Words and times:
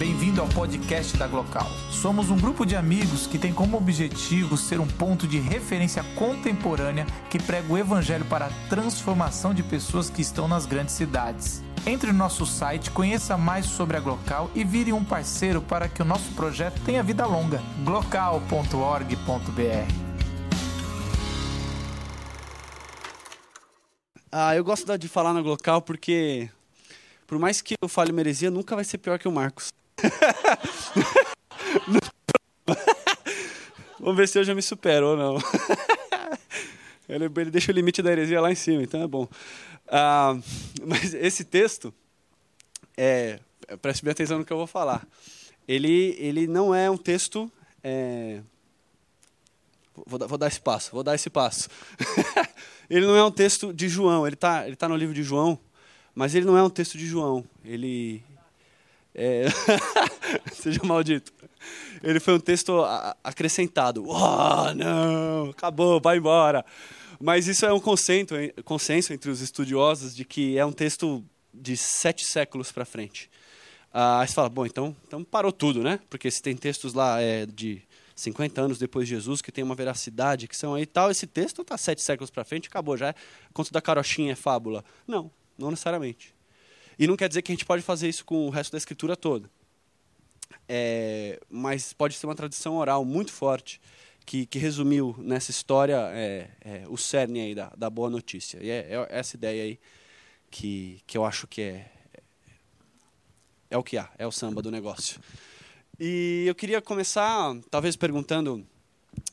Bem-vindo 0.00 0.40
ao 0.40 0.48
podcast 0.48 1.14
da 1.18 1.26
Glocal. 1.26 1.66
Somos 1.90 2.30
um 2.30 2.36
grupo 2.38 2.64
de 2.64 2.74
amigos 2.74 3.26
que 3.26 3.38
tem 3.38 3.52
como 3.52 3.76
objetivo 3.76 4.56
ser 4.56 4.80
um 4.80 4.86
ponto 4.86 5.28
de 5.28 5.38
referência 5.38 6.02
contemporânea 6.16 7.04
que 7.28 7.38
prega 7.38 7.70
o 7.70 7.76
evangelho 7.76 8.24
para 8.24 8.46
a 8.46 8.68
transformação 8.70 9.52
de 9.52 9.62
pessoas 9.62 10.08
que 10.08 10.22
estão 10.22 10.48
nas 10.48 10.64
grandes 10.64 10.94
cidades. 10.94 11.62
Entre 11.86 12.10
no 12.12 12.16
nosso 12.16 12.46
site, 12.46 12.90
conheça 12.90 13.36
mais 13.36 13.66
sobre 13.66 13.94
a 13.94 14.00
Glocal 14.00 14.50
e 14.54 14.64
vire 14.64 14.90
um 14.90 15.04
parceiro 15.04 15.60
para 15.60 15.86
que 15.86 16.00
o 16.00 16.04
nosso 16.06 16.32
projeto 16.32 16.80
tenha 16.80 17.02
vida 17.02 17.26
longa. 17.26 17.62
glocal.org.br 17.84 19.14
Ah, 24.32 24.56
eu 24.56 24.64
gosto 24.64 24.96
de 24.96 25.08
falar 25.08 25.34
na 25.34 25.42
Glocal 25.42 25.82
porque, 25.82 26.48
por 27.26 27.38
mais 27.38 27.60
que 27.60 27.74
eu 27.82 27.86
fale 27.86 28.12
meresia, 28.12 28.50
nunca 28.50 28.74
vai 28.74 28.84
ser 28.84 28.96
pior 28.96 29.18
que 29.18 29.28
o 29.28 29.32
Marcos. 29.32 29.68
Vamos 33.98 34.16
ver 34.16 34.28
se 34.28 34.38
eu 34.38 34.44
já 34.44 34.54
me 34.54 34.62
supero 34.62 35.08
ou 35.08 35.16
não. 35.16 35.36
ele, 37.08 37.24
ele, 37.24 37.50
deixa 37.50 37.70
o 37.70 37.74
limite 37.74 38.02
da 38.02 38.10
heresia 38.10 38.40
lá 38.40 38.50
em 38.50 38.54
cima, 38.54 38.82
então 38.82 39.02
é 39.02 39.06
bom. 39.06 39.28
Ah, 39.86 40.36
mas 40.86 41.14
esse 41.14 41.44
texto, 41.44 41.92
é, 42.96 43.38
preste 43.82 44.04
bem 44.04 44.12
atenção 44.12 44.38
no 44.38 44.44
que 44.44 44.52
eu 44.52 44.56
vou 44.56 44.66
falar. 44.66 45.06
Ele, 45.68 46.16
ele 46.18 46.46
não 46.46 46.74
é 46.74 46.90
um 46.90 46.96
texto. 46.96 47.50
É, 47.82 48.40
vou, 50.06 50.18
vou 50.26 50.38
dar 50.38 50.48
esse 50.48 50.60
passo, 50.60 50.92
vou 50.92 51.02
dar 51.02 51.14
esse 51.14 51.28
passo. 51.28 51.68
ele 52.88 53.06
não 53.06 53.16
é 53.16 53.24
um 53.24 53.30
texto 53.30 53.72
de 53.72 53.88
João, 53.88 54.26
ele 54.26 54.34
está 54.34 54.66
ele 54.66 54.76
tá 54.76 54.88
no 54.88 54.96
livro 54.96 55.14
de 55.14 55.22
João, 55.22 55.58
mas 56.14 56.34
ele 56.34 56.46
não 56.46 56.56
é 56.56 56.62
um 56.62 56.70
texto 56.70 56.96
de 56.96 57.06
João. 57.06 57.44
Ele, 57.64 58.22
é... 59.14 59.46
Seja 60.52 60.80
maldito. 60.84 61.32
Ele 62.02 62.20
foi 62.20 62.34
um 62.34 62.40
texto 62.40 62.82
acrescentado. 63.22 64.04
Oh, 64.06 64.74
não, 64.74 65.50
acabou, 65.50 66.00
vai 66.00 66.16
embora. 66.16 66.64
Mas 67.20 67.46
isso 67.46 67.66
é 67.66 67.72
um 67.72 67.80
consenso, 67.80 68.34
consenso 68.64 69.12
entre 69.12 69.30
os 69.30 69.40
estudiosos 69.40 70.14
de 70.16 70.24
que 70.24 70.56
é 70.56 70.64
um 70.64 70.72
texto 70.72 71.22
de 71.52 71.76
sete 71.76 72.24
séculos 72.24 72.72
para 72.72 72.84
frente. 72.84 73.30
Ah, 73.92 74.20
aí 74.20 74.28
você 74.28 74.34
fala, 74.34 74.48
bom, 74.48 74.64
então, 74.64 74.96
então 75.06 75.22
parou 75.22 75.52
tudo, 75.52 75.82
né? 75.82 76.00
Porque 76.08 76.30
se 76.30 76.40
tem 76.40 76.56
textos 76.56 76.94
lá 76.94 77.20
é, 77.20 77.44
de 77.44 77.82
50 78.14 78.60
anos 78.60 78.78
depois 78.78 79.06
de 79.06 79.14
Jesus 79.14 79.42
que 79.42 79.52
tem 79.52 79.64
uma 79.64 79.74
veracidade, 79.74 80.46
que 80.46 80.56
são 80.56 80.74
aí 80.74 80.86
tal, 80.86 81.10
esse 81.10 81.26
texto 81.26 81.62
está 81.62 81.76
sete 81.76 82.00
séculos 82.00 82.30
para 82.30 82.44
frente, 82.44 82.68
acabou 82.68 82.96
já. 82.96 83.08
É, 83.08 83.14
conto 83.52 83.72
da 83.72 83.82
carochinha 83.82 84.32
é 84.32 84.36
fábula. 84.36 84.84
Não, 85.06 85.30
não 85.58 85.70
necessariamente. 85.70 86.34
E 87.00 87.06
não 87.06 87.16
quer 87.16 87.28
dizer 87.28 87.40
que 87.40 87.50
a 87.50 87.54
gente 87.54 87.64
pode 87.64 87.82
fazer 87.82 88.10
isso 88.10 88.26
com 88.26 88.46
o 88.46 88.50
resto 88.50 88.72
da 88.72 88.76
escritura 88.76 89.16
toda. 89.16 89.50
É, 90.68 91.40
mas 91.48 91.94
pode 91.94 92.14
ser 92.14 92.26
uma 92.26 92.34
tradição 92.34 92.76
oral 92.76 93.06
muito 93.06 93.32
forte 93.32 93.80
que, 94.26 94.44
que 94.44 94.58
resumiu 94.58 95.16
nessa 95.18 95.50
história 95.50 95.96
é, 96.12 96.50
é, 96.60 96.84
o 96.88 96.98
cerne 96.98 97.40
aí 97.40 97.54
da, 97.54 97.72
da 97.74 97.88
boa 97.88 98.10
notícia. 98.10 98.58
E 98.62 98.68
é, 98.68 98.86
é, 98.90 99.06
essa 99.08 99.34
ideia 99.34 99.62
aí 99.62 99.80
que, 100.50 101.00
que 101.06 101.16
eu 101.16 101.24
acho 101.24 101.46
que 101.46 101.62
é, 101.62 101.90
é 103.70 103.78
o 103.78 103.82
que 103.82 103.96
há, 103.96 104.10
é 104.18 104.26
o 104.26 104.30
samba 104.30 104.60
do 104.60 104.70
negócio. 104.70 105.22
E 105.98 106.44
eu 106.46 106.54
queria 106.54 106.82
começar, 106.82 107.56
talvez 107.70 107.96
perguntando 107.96 108.62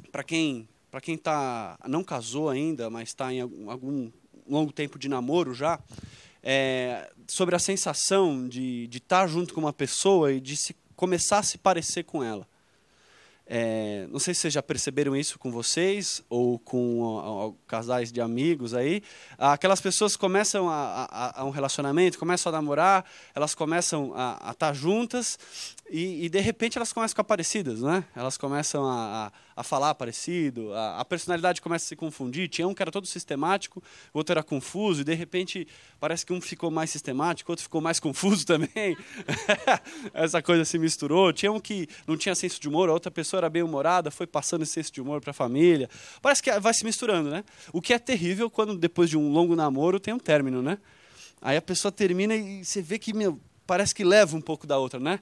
para 0.10 0.24
quem 0.24 0.70
para 0.90 1.02
quem 1.02 1.18
tá 1.18 1.78
não 1.86 2.02
casou 2.02 2.50
ainda, 2.50 2.90
mas 2.90 3.10
está 3.10 3.34
em 3.34 3.42
algum, 3.42 3.70
algum 3.70 4.12
longo 4.48 4.72
tempo 4.72 4.98
de 4.98 5.10
namoro 5.10 5.54
já, 5.54 5.78
é, 6.50 7.12
sobre 7.28 7.58
a 7.58 7.60
sensação 7.60 8.48
de, 8.48 8.88
estar 8.90 9.28
junto 9.28 9.54
com 9.54 9.60
uma 9.60 9.74
pessoa 9.74 10.32
e 10.32 10.40
de 10.40 10.56
se 10.56 10.74
começar 10.96 11.40
a 11.40 11.44
se 11.44 11.58
parecer 11.58 12.04
com 12.04 12.24
ela. 12.24 12.48
É, 13.46 14.08
não 14.10 14.18
sei 14.18 14.34
se 14.34 14.42
vocês 14.42 14.54
já 14.54 14.64
perceberam 14.64 15.14
isso 15.14 15.38
com 15.38 15.52
vocês 15.52 16.24
ou 16.30 16.58
com 16.60 17.02
ó, 17.02 17.48
ó, 17.48 17.54
casais 17.68 18.14
de 18.14 18.22
amigos 18.22 18.74
aí. 18.74 19.04
Aquelas 19.38 19.82
pessoas 19.82 20.16
começam 20.16 20.70
a, 20.70 21.08
a, 21.12 21.42
a, 21.42 21.44
um 21.44 21.50
relacionamento, 21.50 22.18
começam 22.18 22.50
a 22.50 22.56
namorar, 22.56 23.04
elas 23.36 23.54
começam 23.54 24.14
a, 24.16 24.52
estar 24.52 24.74
juntas 24.74 25.38
e, 25.90 26.26
e, 26.26 26.30
de 26.30 26.40
repente 26.40 26.78
elas 26.78 26.94
começam 26.94 27.08
a 27.08 27.10
ficar 27.10 27.24
parecidas, 27.26 27.82
né? 27.82 28.06
Elas 28.16 28.38
começam 28.38 28.86
a, 28.86 29.28
a, 29.28 29.32
a 29.58 29.64
falar 29.64 29.96
parecido, 29.96 30.72
a, 30.72 31.00
a, 31.00 31.06
personalidade 31.06 31.64
começa 31.64 31.84
a 31.84 31.88
se 31.88 31.96
confundir. 31.96 32.48
Tinha 32.48 32.68
um 32.68 32.76
que 32.76 32.82
era 32.84 32.92
todo 32.92 33.08
sistemático, 33.08 33.82
o 34.14 34.20
outro 34.20 34.34
era 34.34 34.44
confuso, 34.44 35.02
e 35.02 35.04
de 35.04 35.16
repente 35.16 35.68
parece 36.00 36.24
que 36.24 36.32
um 36.32 36.40
ficou 36.40 36.70
mais 36.70 36.92
sistemático, 36.92 37.50
o 37.50 37.54
outro 37.54 37.64
ficou 37.64 37.82
mais 37.82 37.98
confuso 38.00 38.46
também. 38.46 38.96
Essa 40.14 40.44
coisa 40.44 40.64
se 40.64 40.78
misturou. 40.78 41.34
Tinha 41.34 41.52
um 41.52 41.60
que 41.60 41.90
não 42.06 42.16
tinha 42.16 42.36
senso 42.36 42.62
de 42.62 42.70
humor, 42.70 42.88
a 42.88 42.94
outra 42.94 43.10
pessoa 43.10 43.40
era 43.40 43.50
bem 43.50 43.64
humorada, 43.64 44.12
foi 44.12 44.28
passando 44.28 44.62
esse 44.62 44.74
senso 44.74 44.94
de 44.94 45.02
humor 45.02 45.22
para 45.22 45.32
a 45.32 45.34
família. 45.34 45.90
Parece 46.22 46.44
que 46.44 46.60
vai 46.60 46.74
se 46.76 46.86
misturando, 46.86 47.32
né? 47.32 47.44
O 47.74 47.82
que 47.82 47.94
é 47.94 47.98
terrível 47.98 48.52
quando 48.52 48.78
depois 48.78 49.10
de 49.10 49.18
um 49.18 49.32
longo 49.32 49.56
namoro 49.56 50.00
tem 50.00 50.14
um 50.14 50.20
término, 50.20 50.62
né? 50.62 50.78
Aí 51.42 51.58
a 51.58 51.62
pessoa 51.64 51.92
termina 51.92 52.36
e 52.36 52.64
você 52.64 52.80
vê 52.80 53.00
que 53.00 53.12
meu, 53.12 53.40
parece 53.66 53.96
que 53.96 54.04
leva 54.04 54.38
um 54.38 54.42
pouco 54.42 54.68
da 54.68 54.78
outra, 54.78 55.00
né? 55.00 55.20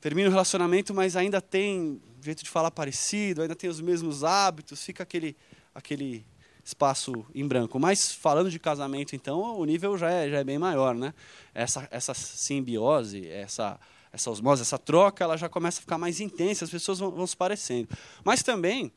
Termina 0.00 0.28
o 0.28 0.30
relacionamento, 0.30 0.94
mas 0.94 1.16
ainda 1.16 1.40
tem 1.40 2.00
jeito 2.22 2.42
de 2.42 2.50
falar 2.50 2.70
parecido, 2.70 3.42
ainda 3.42 3.54
tem 3.54 3.70
os 3.70 3.80
mesmos 3.80 4.24
hábitos, 4.24 4.82
fica 4.82 5.02
aquele, 5.02 5.36
aquele 5.74 6.24
espaço 6.64 7.24
em 7.34 7.46
branco. 7.46 7.78
Mas 7.78 8.12
falando 8.12 8.50
de 8.50 8.58
casamento, 8.58 9.14
então, 9.14 9.58
o 9.58 9.64
nível 9.64 9.96
já 9.96 10.10
é, 10.10 10.28
já 10.28 10.38
é 10.38 10.44
bem 10.44 10.58
maior, 10.58 10.94
né? 10.94 11.14
Essa, 11.54 11.86
essa 11.90 12.12
simbiose, 12.12 13.26
essa, 13.28 13.78
essa 14.12 14.30
osmose, 14.30 14.62
essa 14.62 14.78
troca, 14.78 15.22
ela 15.22 15.36
já 15.36 15.48
começa 15.48 15.78
a 15.78 15.82
ficar 15.82 15.98
mais 15.98 16.20
intensa, 16.20 16.64
as 16.64 16.70
pessoas 16.70 16.98
vão, 16.98 17.10
vão 17.10 17.26
se 17.26 17.36
parecendo. 17.36 17.88
Mas 18.24 18.42
também, 18.42 18.92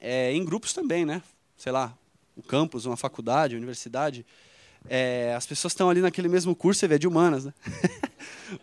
é, 0.00 0.32
em 0.32 0.44
grupos 0.44 0.72
também, 0.72 1.04
né? 1.04 1.22
Sei 1.56 1.70
lá, 1.70 1.94
um 2.36 2.40
campus, 2.40 2.86
uma 2.86 2.96
faculdade, 2.96 3.54
uma 3.54 3.58
universidade, 3.58 4.24
é, 4.88 5.34
as 5.36 5.46
pessoas 5.46 5.72
estão 5.72 5.90
ali 5.90 6.00
naquele 6.00 6.28
mesmo 6.28 6.56
curso, 6.56 6.80
você 6.80 6.88
vê, 6.88 6.98
de 6.98 7.06
humanas, 7.06 7.44
né? 7.44 7.54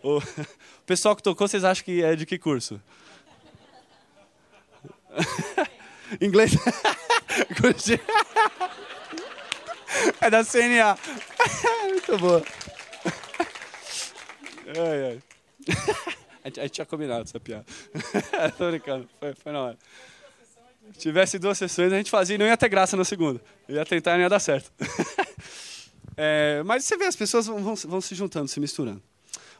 o 0.02 0.20
pessoal 0.86 1.14
que 1.16 1.22
tocou, 1.22 1.48
vocês 1.48 1.64
acham 1.64 1.84
que 1.84 2.02
é 2.02 2.16
de 2.16 2.26
que 2.26 2.38
curso? 2.38 2.80
Inglês? 6.20 6.52
é 10.20 10.30
da 10.30 10.44
CNA. 10.44 10.98
Muito 11.88 12.18
boa. 12.18 12.42
Ai, 14.66 15.04
ai. 15.04 15.22
A 16.44 16.48
gente, 16.48 16.70
tinha 16.70 16.86
combinado 16.86 17.22
essa 17.22 17.40
piada. 17.40 17.64
Tô 18.56 18.70
brincando, 18.70 19.08
foi, 19.18 19.34
foi 19.34 19.52
na 19.52 19.60
hora. 19.60 19.78
Se 20.92 21.00
tivesse 21.00 21.38
duas 21.38 21.58
sessões, 21.58 21.92
a 21.92 21.96
gente 21.96 22.10
fazia 22.10 22.36
e 22.36 22.38
não 22.38 22.46
ia 22.46 22.56
ter 22.56 22.68
graça 22.68 22.96
na 22.96 23.04
segunda. 23.04 23.40
ia 23.68 23.84
tentar 23.84 24.12
e 24.12 24.14
não 24.14 24.22
ia 24.22 24.28
dar 24.28 24.40
certo. 24.40 24.72
É, 26.20 26.64
mas 26.64 26.84
você 26.84 26.96
vê, 26.96 27.04
as 27.04 27.14
pessoas 27.14 27.46
vão, 27.46 27.76
vão, 27.76 28.00
se 28.00 28.12
juntando, 28.12 28.48
se 28.48 28.58
misturando. 28.58 29.00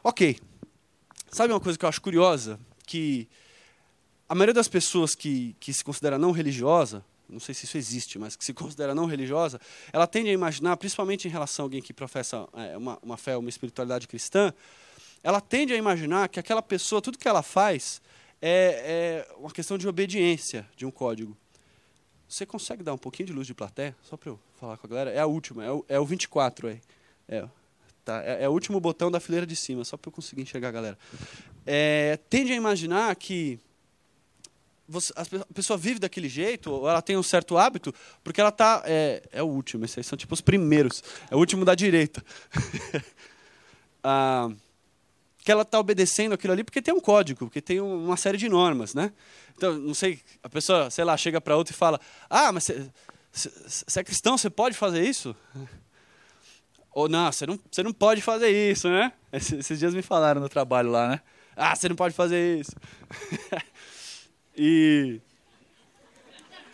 Ok. 0.03 0.39
Sabe 1.31 1.53
uma 1.53 1.59
coisa 1.59 1.77
que 1.77 1.85
eu 1.85 1.89
acho 1.89 2.01
curiosa? 2.01 2.59
Que 2.85 3.27
a 4.27 4.33
maioria 4.33 4.53
das 4.53 4.67
pessoas 4.67 5.13
que, 5.13 5.55
que 5.59 5.73
se 5.73 5.83
considera 5.83 6.17
não 6.17 6.31
religiosa, 6.31 7.03
não 7.27 7.39
sei 7.39 7.53
se 7.53 7.65
isso 7.65 7.77
existe, 7.77 8.17
mas 8.17 8.35
que 8.35 8.45
se 8.45 8.53
considera 8.53 8.95
não 8.95 9.05
religiosa, 9.05 9.59
ela 9.91 10.07
tende 10.07 10.29
a 10.29 10.33
imaginar, 10.33 10.77
principalmente 10.77 11.27
em 11.27 11.31
relação 11.31 11.63
a 11.63 11.65
alguém 11.65 11.81
que 11.81 11.93
professa 11.93 12.47
é, 12.53 12.77
uma, 12.77 12.97
uma 13.03 13.17
fé, 13.17 13.35
uma 13.37 13.49
espiritualidade 13.49 14.07
cristã, 14.07 14.53
ela 15.21 15.41
tende 15.41 15.73
a 15.73 15.75
imaginar 15.75 16.29
que 16.29 16.39
aquela 16.39 16.61
pessoa, 16.61 17.01
tudo 17.01 17.17
que 17.17 17.27
ela 17.27 17.43
faz, 17.43 18.01
é, 18.41 19.27
é 19.29 19.35
uma 19.37 19.51
questão 19.51 19.77
de 19.77 19.87
obediência 19.87 20.65
de 20.77 20.85
um 20.85 20.91
código. 20.91 21.35
Você 22.27 22.45
consegue 22.45 22.83
dar 22.83 22.93
um 22.93 22.97
pouquinho 22.97 23.27
de 23.27 23.33
luz 23.33 23.45
de 23.45 23.53
plateia? 23.53 23.95
Só 24.03 24.15
para 24.15 24.29
eu 24.29 24.39
falar 24.59 24.77
com 24.77 24.87
a 24.87 24.89
galera. 24.89 25.11
É 25.11 25.19
a 25.19 25.25
última, 25.25 25.65
é 25.65 25.71
o, 25.71 25.83
é 25.89 25.99
o 25.99 26.05
24 26.05 26.67
aí. 26.69 26.81
É, 27.27 27.47
tá, 28.03 28.23
é, 28.23 28.43
é, 28.43 28.49
o 28.49 28.51
último 28.51 28.79
botão 28.79 29.09
da 29.11 29.19
fileira 29.19 29.45
de 29.45 29.55
cima, 29.55 29.83
só 29.83 29.97
para 29.97 30.09
eu 30.09 30.13
conseguir 30.13 30.41
enxergar 30.41 30.69
a 30.69 30.71
galera. 30.71 30.97
É, 31.65 32.17
tende 32.29 32.51
a 32.51 32.55
imaginar 32.55 33.15
que 33.15 33.59
você, 34.87 35.13
a 35.15 35.53
pessoa 35.53 35.77
vive 35.77 35.99
daquele 35.99 36.27
jeito, 36.27 36.71
ou 36.71 36.89
ela 36.89 37.01
tem 37.01 37.15
um 37.15 37.23
certo 37.23 37.57
hábito, 37.57 37.93
porque 38.23 38.41
ela 38.41 38.49
está. 38.49 38.81
É, 38.85 39.21
é 39.31 39.43
o 39.43 39.45
último, 39.45 39.85
esses 39.85 40.05
são 40.05 40.17
tipo 40.17 40.33
os 40.33 40.41
primeiros. 40.41 41.03
É 41.29 41.35
o 41.35 41.39
último 41.39 41.63
da 41.63 41.75
direita. 41.75 42.23
ah, 44.03 44.49
que 45.37 45.51
ela 45.51 45.61
está 45.61 45.79
obedecendo 45.79 46.33
aquilo 46.33 46.53
ali 46.53 46.63
porque 46.63 46.81
tem 46.81 46.93
um 46.93 46.99
código, 46.99 47.45
porque 47.45 47.61
tem 47.61 47.79
uma 47.79 48.17
série 48.17 48.37
de 48.37 48.49
normas, 48.49 48.93
né? 48.93 49.11
Então, 49.55 49.77
não 49.77 49.93
sei, 49.93 50.21
a 50.41 50.49
pessoa, 50.49 50.89
sei 50.89 51.03
lá, 51.03 51.15
chega 51.15 51.39
para 51.39 51.55
outra 51.55 51.73
e 51.73 51.77
fala: 51.77 51.99
Ah, 52.29 52.51
mas 52.51 52.71
você 53.31 53.99
é 53.99 54.03
cristão, 54.03 54.37
você 54.37 54.49
pode 54.49 54.75
fazer 54.75 55.03
isso? 55.03 55.35
Ou 56.91 57.07
não, 57.07 57.31
você 57.31 57.45
não, 57.45 57.59
você 57.69 57.83
não 57.83 57.93
pode 57.93 58.21
fazer 58.21 58.49
isso, 58.49 58.89
né? 58.89 59.11
Esses, 59.31 59.59
esses 59.59 59.79
dias 59.79 59.93
me 59.93 60.01
falaram 60.01 60.41
no 60.41 60.49
trabalho 60.49 60.89
lá, 60.89 61.09
né? 61.09 61.21
Ah, 61.55 61.75
você 61.75 61.89
não 61.89 61.95
pode 61.95 62.15
fazer 62.15 62.59
isso. 62.59 62.71
e. 64.57 65.21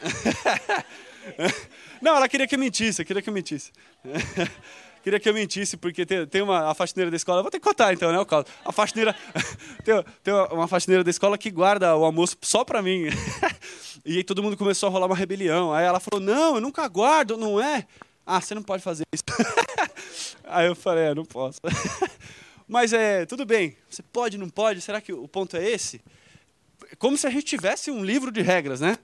não, 2.02 2.16
ela 2.16 2.30
queria 2.30 2.48
que 2.48 2.56
eu 2.56 2.60
mentisse, 2.60 3.04
queria 3.04 3.22
que 3.22 3.30
eu 3.30 3.34
mentisse. 3.34 3.72
queria 5.04 5.20
que 5.20 5.28
eu 5.28 5.34
mentisse, 5.34 5.76
porque 5.76 6.06
tem, 6.06 6.26
tem 6.28 6.42
uma 6.42 6.72
a 6.72 6.74
faxineira 6.74 7.12
da 7.12 7.18
escola. 7.18 7.42
Vou 7.42 7.52
ter 7.52 7.60
que 7.60 7.66
contar 7.66 7.94
então, 7.94 8.12
né, 8.12 8.20
o 8.20 8.26
caso. 8.26 8.46
A 8.64 8.72
faxineira. 8.72 9.14
tem, 9.84 10.04
tem 10.24 10.34
uma 10.34 10.68
faxineira 10.68 11.04
da 11.04 11.10
escola 11.10 11.38
que 11.38 11.52
guarda 11.52 11.96
o 11.96 12.06
almoço 12.06 12.38
só 12.42 12.64
pra 12.64 12.82
mim. 12.82 13.08
e 14.06 14.18
aí 14.18 14.24
todo 14.24 14.42
mundo 14.42 14.56
começou 14.56 14.88
a 14.88 14.92
rolar 14.92 15.08
uma 15.08 15.16
rebelião. 15.16 15.74
Aí 15.74 15.86
ela 15.86 16.00
falou: 16.00 16.24
Não, 16.24 16.56
eu 16.56 16.62
nunca 16.62 16.88
guardo, 16.88 17.38
não 17.38 17.62
é? 17.62 17.86
Ah, 18.26 18.42
você 18.42 18.56
não 18.56 18.64
pode 18.64 18.82
fazer 18.82 19.04
isso. 19.14 19.24
aí 20.46 20.68
eu 20.68 20.76
falei: 20.76 21.06
É, 21.06 21.16
não 21.16 21.26
posso. 21.26 21.60
Mas 22.68 22.94
é, 22.94 23.26
tudo 23.26 23.46
bem. 23.46 23.78
Você 23.90 24.02
pode, 24.02 24.38
não 24.38 24.50
pode? 24.50 24.82
Será 24.82 25.00
que 25.00 25.14
o 25.14 25.28
ponto 25.28 25.56
é 25.56 25.70
esse? 25.70 26.02
Como 26.98 27.18
se 27.18 27.28
a 27.28 27.30
gente 27.30 27.44
tivesse 27.44 27.92
um 27.92 28.04
livro 28.04 28.32
de 28.32 28.42
regras, 28.42 28.82
né? 28.82 28.98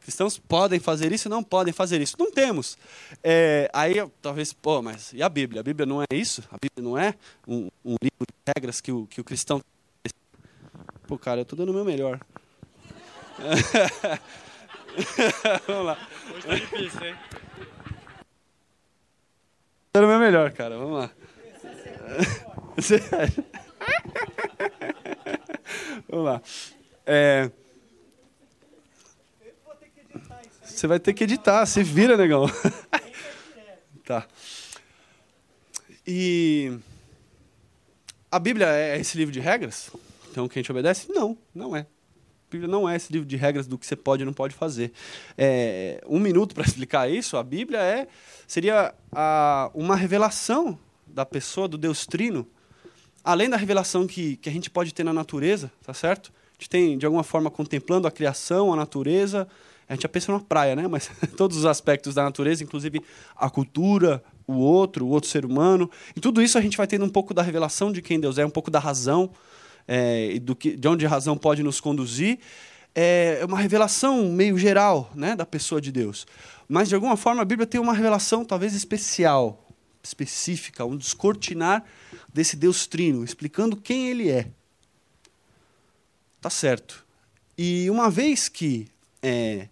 Cristãos 0.00 0.38
podem 0.38 0.78
fazer 0.78 1.12
isso, 1.12 1.28
não 1.28 1.42
podem 1.42 1.72
fazer 1.72 2.00
isso. 2.00 2.16
Não 2.18 2.30
temos. 2.30 2.76
É, 3.22 3.70
aí 3.72 3.94
talvez, 4.20 4.52
pô, 4.52 4.82
mas 4.82 5.12
e 5.12 5.22
a 5.22 5.28
Bíblia? 5.28 5.60
A 5.60 5.64
Bíblia 5.64 5.86
não 5.86 6.02
é 6.02 6.06
isso? 6.12 6.42
A 6.50 6.56
Bíblia 6.60 6.82
não 6.82 6.98
é 6.98 7.14
um, 7.46 7.68
um 7.84 7.96
livro 8.02 8.26
de 8.26 8.52
regras 8.56 8.80
que 8.80 8.92
o, 8.92 9.06
que 9.06 9.20
o 9.20 9.24
cristão. 9.24 9.62
Pô, 11.06 11.16
cara, 11.16 11.40
eu 11.40 11.42
estou 11.42 11.56
dando 11.56 11.70
o 11.70 11.74
meu 11.74 11.84
melhor. 11.84 12.20
Vamos 15.66 15.86
lá. 15.86 16.08
Hoje 16.34 16.46
tá 16.46 16.54
difícil, 16.54 17.04
hein? 17.04 17.16
Dando 19.96 20.04
o 20.04 20.08
meu 20.08 20.18
melhor, 20.18 20.52
cara. 20.52 20.76
Vamos 20.76 20.98
lá. 20.98 21.10
Vamos 26.06 26.26
lá. 26.26 26.42
É... 27.06 27.50
Você 30.62 30.86
vai 30.86 31.00
ter 31.00 31.14
que 31.14 31.24
editar, 31.24 31.64
se 31.64 31.82
vira, 31.82 32.14
negão. 32.14 32.44
tá. 34.04 34.28
E 36.06 36.78
a 38.30 38.38
Bíblia 38.38 38.66
é 38.66 39.00
esse 39.00 39.16
livro 39.16 39.32
de 39.32 39.40
regras? 39.40 39.90
Então 40.30 40.46
que 40.46 40.58
a 40.58 40.62
gente 40.62 40.70
obedece? 40.70 41.10
Não, 41.10 41.38
não 41.54 41.74
é. 41.74 41.86
Bíblia 42.50 42.68
não 42.68 42.88
é 42.88 42.96
esse 42.96 43.12
livro 43.12 43.26
de 43.26 43.36
regras 43.36 43.66
do 43.66 43.76
que 43.76 43.86
você 43.86 43.96
pode 43.96 44.22
e 44.22 44.26
não 44.26 44.32
pode 44.32 44.54
fazer. 44.54 44.92
É, 45.36 46.02
um 46.06 46.20
minuto 46.20 46.54
para 46.54 46.64
explicar 46.66 47.10
isso, 47.10 47.36
a 47.36 47.42
Bíblia 47.42 47.78
é 47.78 48.06
seria 48.46 48.94
a, 49.12 49.70
uma 49.74 49.96
revelação 49.96 50.78
da 51.06 51.26
pessoa, 51.26 51.66
do 51.66 51.76
Deus 51.76 52.06
Trino, 52.06 52.46
além 53.24 53.48
da 53.48 53.56
revelação 53.56 54.06
que, 54.06 54.36
que 54.36 54.48
a 54.48 54.52
gente 54.52 54.70
pode 54.70 54.94
ter 54.94 55.04
na 55.04 55.12
natureza, 55.12 55.72
tá 55.82 55.92
certo? 55.92 56.32
A 56.50 56.52
gente 56.58 56.70
tem, 56.70 56.96
de 56.96 57.04
alguma 57.04 57.24
forma, 57.24 57.50
contemplando 57.50 58.06
a 58.06 58.10
criação, 58.10 58.72
a 58.72 58.76
natureza, 58.76 59.48
a 59.88 59.94
gente 59.94 60.02
já 60.02 60.08
pensa 60.08 60.32
numa 60.32 60.40
praia, 60.40 60.74
né? 60.76 60.86
Mas 60.88 61.10
todos 61.36 61.56
os 61.56 61.66
aspectos 61.66 62.14
da 62.14 62.22
natureza, 62.22 62.62
inclusive 62.62 63.02
a 63.36 63.50
cultura, 63.50 64.22
o 64.46 64.54
outro, 64.54 65.06
o 65.06 65.08
outro 65.08 65.28
ser 65.28 65.44
humano. 65.44 65.90
E 66.14 66.20
tudo 66.20 66.42
isso 66.42 66.56
a 66.56 66.60
gente 66.60 66.76
vai 66.76 66.86
tendo 66.86 67.04
um 67.04 67.08
pouco 67.08 67.34
da 67.34 67.42
revelação 67.42 67.92
de 67.92 68.00
quem 68.00 68.18
Deus 68.18 68.38
é, 68.38 68.46
um 68.46 68.50
pouco 68.50 68.70
da 68.70 68.78
razão, 68.78 69.30
é, 69.86 70.38
do 70.40 70.54
que, 70.56 70.76
de 70.76 70.88
onde 70.88 71.06
a 71.06 71.08
razão 71.08 71.36
pode 71.36 71.62
nos 71.62 71.80
conduzir. 71.80 72.38
É 72.94 73.40
uma 73.46 73.58
revelação 73.58 74.30
meio 74.30 74.58
geral 74.58 75.10
né, 75.14 75.36
da 75.36 75.44
pessoa 75.44 75.80
de 75.80 75.92
Deus. 75.92 76.26
Mas, 76.68 76.88
de 76.88 76.94
alguma 76.94 77.16
forma, 77.16 77.42
a 77.42 77.44
Bíblia 77.44 77.66
tem 77.66 77.80
uma 77.80 77.92
revelação 77.92 78.44
talvez 78.44 78.74
especial, 78.74 79.66
específica, 80.02 80.84
um 80.84 80.96
descortinar 80.96 81.84
desse 82.32 82.56
Deus 82.56 82.86
trino, 82.86 83.22
explicando 83.22 83.76
quem 83.76 84.08
ele 84.08 84.30
é. 84.30 84.48
Tá 86.40 86.50
certo. 86.50 87.04
E 87.56 87.88
uma 87.90 88.10
vez 88.10 88.48
que 88.48 88.88
é, 89.22 89.68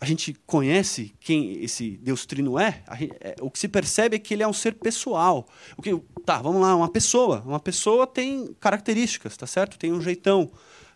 a 0.00 0.06
gente 0.06 0.34
conhece 0.46 1.14
quem 1.20 1.62
esse 1.62 1.98
Deus 1.98 2.24
Trino 2.24 2.58
é, 2.58 2.82
gente, 2.88 3.10
é, 3.20 3.36
o 3.42 3.50
que 3.50 3.58
se 3.58 3.68
percebe 3.68 4.16
é 4.16 4.18
que 4.18 4.32
ele 4.32 4.42
é 4.42 4.48
um 4.48 4.52
ser 4.52 4.74
pessoal. 4.76 5.46
O 5.76 5.82
que, 5.82 5.94
tá, 6.24 6.40
vamos 6.40 6.62
lá, 6.62 6.74
uma 6.74 6.88
pessoa. 6.88 7.42
Uma 7.44 7.60
pessoa 7.60 8.06
tem 8.06 8.54
características, 8.58 9.36
tá 9.36 9.46
certo? 9.46 9.78
Tem 9.78 9.92
um 9.92 10.00
jeitão, 10.00 10.50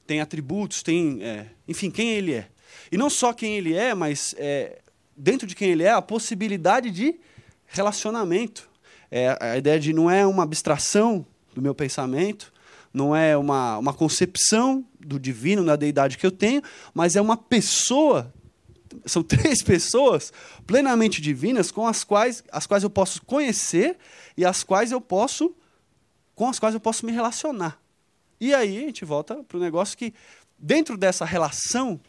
tem 0.06 0.22
atributos, 0.22 0.82
tem. 0.82 1.22
É, 1.22 1.50
enfim, 1.68 1.90
quem 1.90 2.12
ele 2.12 2.32
é. 2.32 2.48
E 2.90 2.96
não 2.96 3.10
só 3.10 3.34
quem 3.34 3.56
ele 3.56 3.74
é, 3.74 3.94
mas 3.94 4.34
é, 4.38 4.80
dentro 5.14 5.46
de 5.46 5.54
quem 5.54 5.68
ele 5.68 5.82
é, 5.82 5.90
a 5.90 6.00
possibilidade 6.00 6.90
de 6.90 7.20
relacionamento. 7.66 8.70
É, 9.10 9.36
a 9.38 9.58
ideia 9.58 9.78
de 9.78 9.92
não 9.92 10.10
é 10.10 10.26
uma 10.26 10.44
abstração 10.44 11.26
do 11.54 11.60
meu 11.60 11.74
pensamento, 11.74 12.50
não 12.92 13.14
é 13.14 13.36
uma, 13.36 13.76
uma 13.76 13.92
concepção 13.92 14.82
do 14.98 15.20
divino, 15.20 15.62
da 15.62 15.76
deidade 15.76 16.16
que 16.16 16.24
eu 16.24 16.30
tenho, 16.30 16.62
mas 16.94 17.16
é 17.16 17.20
uma 17.20 17.36
pessoa 17.36 18.32
são 19.06 19.22
três 19.24 19.62
pessoas 19.62 20.32
plenamente 20.66 21.20
divinas 21.20 21.70
com 21.70 21.86
as 21.86 22.04
quais, 22.04 22.42
as 22.50 22.66
quais 22.66 22.82
eu 22.82 22.90
posso 22.90 23.22
conhecer 23.22 23.96
e 24.36 24.44
as 24.44 24.62
quais 24.62 24.92
eu 24.92 25.00
posso 25.00 25.54
com 26.34 26.48
as 26.48 26.58
quais 26.58 26.74
eu 26.74 26.80
posso 26.80 27.06
me 27.06 27.12
relacionar. 27.12 27.80
E 28.40 28.52
aí 28.52 28.78
a 28.78 28.80
gente 28.80 29.04
volta 29.04 29.36
para 29.44 29.56
o 29.56 29.60
negócio 29.60 29.96
que 29.96 30.12
dentro 30.58 30.96
dessa 30.96 31.24
relação 31.24 32.00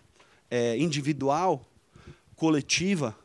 é, 0.50 0.78
individual, 0.78 1.64
coletiva, 2.36 3.16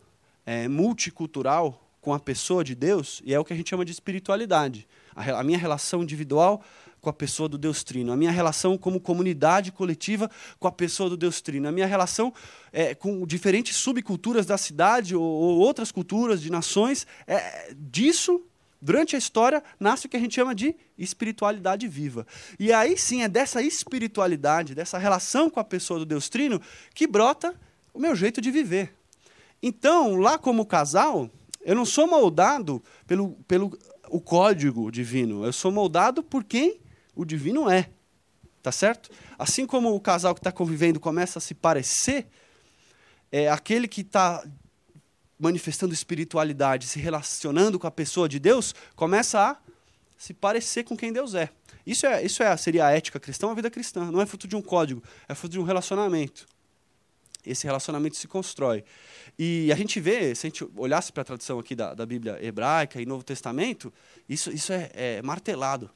é, 0.44 0.68
multicultural 0.68 1.88
com 2.00 2.14
a 2.14 2.20
pessoa 2.20 2.64
de 2.64 2.74
Deus, 2.74 3.20
e 3.24 3.34
é 3.34 3.38
o 3.38 3.44
que 3.44 3.52
a 3.52 3.56
gente 3.56 3.70
chama 3.70 3.84
de 3.84 3.92
espiritualidade. 3.92 4.86
A, 5.14 5.40
a 5.40 5.44
minha 5.44 5.58
relação 5.58 6.02
individual 6.02 6.62
com 7.00 7.08
a 7.10 7.12
pessoa 7.12 7.48
do 7.48 7.56
Deus 7.56 7.82
Trino, 7.82 8.12
a 8.12 8.16
minha 8.16 8.30
relação 8.30 8.76
como 8.76 9.00
comunidade 9.00 9.72
coletiva 9.72 10.30
com 10.58 10.68
a 10.68 10.72
pessoa 10.72 11.08
do 11.08 11.16
Deus 11.16 11.40
Trino, 11.40 11.68
a 11.68 11.72
minha 11.72 11.86
relação 11.86 12.32
é, 12.72 12.94
com 12.94 13.26
diferentes 13.26 13.76
subculturas 13.76 14.46
da 14.46 14.58
cidade 14.58 15.16
ou, 15.16 15.22
ou 15.22 15.58
outras 15.58 15.90
culturas 15.90 16.40
de 16.40 16.50
nações, 16.50 17.06
é, 17.26 17.74
disso 17.74 18.44
durante 18.80 19.14
a 19.14 19.18
história 19.18 19.62
nasce 19.78 20.06
o 20.06 20.08
que 20.08 20.16
a 20.16 20.20
gente 20.20 20.34
chama 20.34 20.54
de 20.54 20.74
espiritualidade 20.96 21.86
viva. 21.86 22.26
E 22.58 22.72
aí 22.72 22.96
sim 22.96 23.22
é 23.22 23.28
dessa 23.28 23.62
espiritualidade, 23.62 24.74
dessa 24.74 24.98
relação 24.98 25.50
com 25.50 25.60
a 25.60 25.64
pessoa 25.64 25.98
do 25.98 26.06
Deus 26.06 26.28
Trino, 26.28 26.60
que 26.94 27.06
brota 27.06 27.54
o 27.92 27.98
meu 27.98 28.14
jeito 28.14 28.40
de 28.40 28.50
viver. 28.50 28.94
Então, 29.62 30.16
lá 30.16 30.38
como 30.38 30.64
casal, 30.64 31.28
eu 31.60 31.74
não 31.74 31.84
sou 31.84 32.06
moldado 32.06 32.82
pelo, 33.06 33.32
pelo 33.46 33.78
o 34.08 34.20
código 34.20 34.90
divino, 34.90 35.44
eu 35.44 35.52
sou 35.52 35.70
moldado 35.70 36.22
por 36.22 36.42
quem 36.42 36.80
o 37.20 37.24
divino 37.24 37.68
é. 37.68 37.90
Tá 38.62 38.72
certo? 38.72 39.10
Assim 39.38 39.66
como 39.66 39.94
o 39.94 40.00
casal 40.00 40.34
que 40.34 40.40
está 40.40 40.52
convivendo 40.52 41.00
começa 41.00 41.38
a 41.38 41.42
se 41.42 41.54
parecer, 41.54 42.26
é 43.32 43.48
aquele 43.48 43.86
que 43.86 44.02
está 44.02 44.44
manifestando 45.38 45.94
espiritualidade, 45.94 46.86
se 46.86 46.98
relacionando 46.98 47.78
com 47.78 47.86
a 47.86 47.90
pessoa 47.90 48.28
de 48.28 48.38
Deus, 48.38 48.74
começa 48.94 49.40
a 49.40 49.56
se 50.16 50.34
parecer 50.34 50.84
com 50.84 50.96
quem 50.96 51.12
Deus 51.12 51.34
é. 51.34 51.48
Isso, 51.86 52.06
é, 52.06 52.22
isso 52.22 52.42
é, 52.42 52.54
seria 52.56 52.86
a 52.86 52.90
ética 52.90 53.18
cristã, 53.18 53.50
a 53.50 53.54
vida 53.54 53.70
cristã. 53.70 54.10
Não 54.10 54.20
é 54.20 54.26
fruto 54.26 54.46
de 54.46 54.56
um 54.56 54.60
código, 54.62 55.02
é 55.26 55.34
fruto 55.34 55.52
de 55.52 55.58
um 55.58 55.64
relacionamento. 55.64 56.46
Esse 57.44 57.66
relacionamento 57.66 58.16
se 58.16 58.28
constrói. 58.28 58.84
E 59.38 59.72
a 59.72 59.74
gente 59.76 59.98
vê, 59.98 60.34
se 60.34 60.46
a 60.46 60.50
gente 60.50 60.68
olhasse 60.76 61.10
para 61.10 61.22
a 61.22 61.24
tradução 61.24 61.58
aqui 61.58 61.74
da, 61.74 61.94
da 61.94 62.04
Bíblia 62.04 62.38
hebraica 62.44 63.00
e 63.00 63.06
Novo 63.06 63.24
Testamento, 63.24 63.90
isso, 64.28 64.50
isso 64.50 64.72
é, 64.72 64.90
é 64.94 65.22
martelado. 65.22 65.90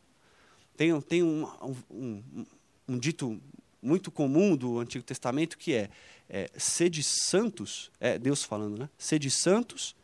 Tem, 0.76 1.00
tem 1.02 1.22
um, 1.22 1.44
um, 1.62 1.76
um, 1.90 2.46
um, 2.88 2.98
dito 2.98 3.40
muito 3.80 4.10
comum 4.10 4.56
do 4.56 4.78
Antigo 4.78 5.04
Testamento 5.04 5.56
que 5.56 5.72
é, 5.72 5.90
é 6.28 6.50
sede 6.56 7.02
santos, 7.02 7.90
é 8.00 8.18
Deus 8.18 8.42
falando, 8.42 8.78
né? 8.78 8.88
Sede 8.98 9.30
santos, 9.30 9.94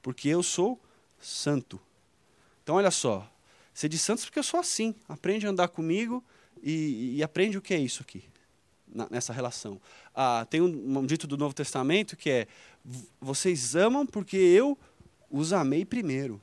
porque 0.00 0.28
eu 0.28 0.42
sou 0.42 0.80
santo. 1.20 1.80
Então, 2.62 2.76
olha 2.76 2.90
só, 2.90 3.30
sede 3.74 3.98
santos 3.98 4.24
porque 4.24 4.38
eu 4.38 4.44
sou 4.44 4.60
assim. 4.60 4.94
Aprende 5.08 5.46
a 5.46 5.50
andar 5.50 5.68
comigo 5.68 6.22
e, 6.62 7.16
e 7.16 7.22
aprende 7.22 7.58
o 7.58 7.62
que 7.62 7.74
é 7.74 7.78
isso 7.78 8.02
aqui, 8.02 8.22
nessa 9.10 9.32
relação. 9.32 9.80
Ah, 10.14 10.46
tem 10.48 10.60
um, 10.60 10.98
um 10.98 11.06
dito 11.06 11.26
do 11.26 11.36
Novo 11.36 11.54
Testamento 11.54 12.16
que 12.16 12.30
é: 12.30 12.46
vocês 13.20 13.74
amam 13.74 14.06
porque 14.06 14.36
eu 14.36 14.78
os 15.30 15.52
amei 15.52 15.84
primeiro. 15.84 16.40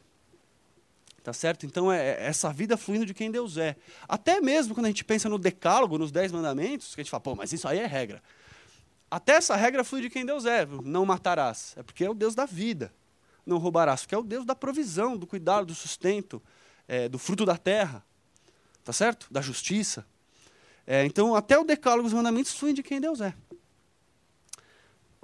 Tá 1.27 1.33
certo? 1.33 1.65
Então 1.65 1.91
é, 1.91 2.11
é 2.11 2.25
essa 2.27 2.53
vida 2.53 2.77
fluindo 2.77 3.05
de 3.05 3.13
quem 3.13 3.29
Deus 3.29 3.57
é. 3.57 3.75
Até 4.07 4.39
mesmo 4.39 4.73
quando 4.73 4.85
a 4.85 4.87
gente 4.87 5.03
pensa 5.03 5.27
no 5.27 5.37
decálogo, 5.37 5.97
nos 5.97 6.09
dez 6.09 6.31
mandamentos, 6.31 6.95
que 6.95 7.01
a 7.01 7.03
gente 7.03 7.11
fala, 7.11 7.19
pô, 7.19 7.35
mas 7.35 7.51
isso 7.51 7.67
aí 7.67 7.79
é 7.79 7.85
regra. 7.85 8.23
Até 9.11 9.33
essa 9.33 9.53
regra 9.53 9.83
flui 9.83 10.01
de 10.01 10.09
quem 10.09 10.25
Deus 10.25 10.45
é. 10.45 10.65
Não 10.65 11.05
matarás. 11.05 11.73
É 11.75 11.83
porque 11.83 12.05
é 12.05 12.09
o 12.09 12.13
Deus 12.13 12.33
da 12.33 12.45
vida. 12.45 12.93
Não 13.45 13.57
roubarás, 13.57 14.03
porque 14.03 14.15
é 14.15 14.17
o 14.17 14.23
Deus 14.23 14.45
da 14.45 14.55
provisão, 14.55 15.17
do 15.17 15.27
cuidado, 15.27 15.65
do 15.65 15.75
sustento, 15.75 16.41
é, 16.87 17.09
do 17.09 17.19
fruto 17.19 17.45
da 17.45 17.57
terra. 17.57 18.01
Tá 18.85 18.93
certo? 18.93 19.27
Da 19.29 19.41
justiça. 19.41 20.07
É, 20.85 21.03
então, 21.03 21.35
até 21.35 21.59
o 21.59 21.65
decálogo, 21.65 22.07
os 22.07 22.13
mandamentos 22.13 22.53
fluem 22.53 22.73
de 22.73 22.81
quem 22.81 23.01
Deus 23.01 23.19
é. 23.19 23.33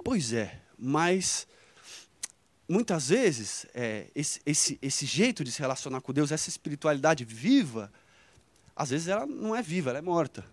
Pois 0.04 0.34
é, 0.34 0.60
mas 0.78 1.46
muitas 2.68 3.08
vezes, 3.08 3.66
é, 3.74 4.06
esse, 4.14 4.40
esse, 4.44 4.78
esse 4.80 5.06
jeito 5.06 5.44
de 5.44 5.52
se 5.52 5.60
relacionar 5.60 6.00
com 6.00 6.12
Deus, 6.12 6.32
essa 6.32 6.48
espiritualidade 6.48 7.24
viva, 7.24 7.92
às 8.74 8.90
vezes 8.90 9.08
ela 9.08 9.26
não 9.26 9.54
é 9.54 9.62
viva, 9.62 9.90
ela 9.90 9.98
é 9.98 10.02
morta. 10.02 10.44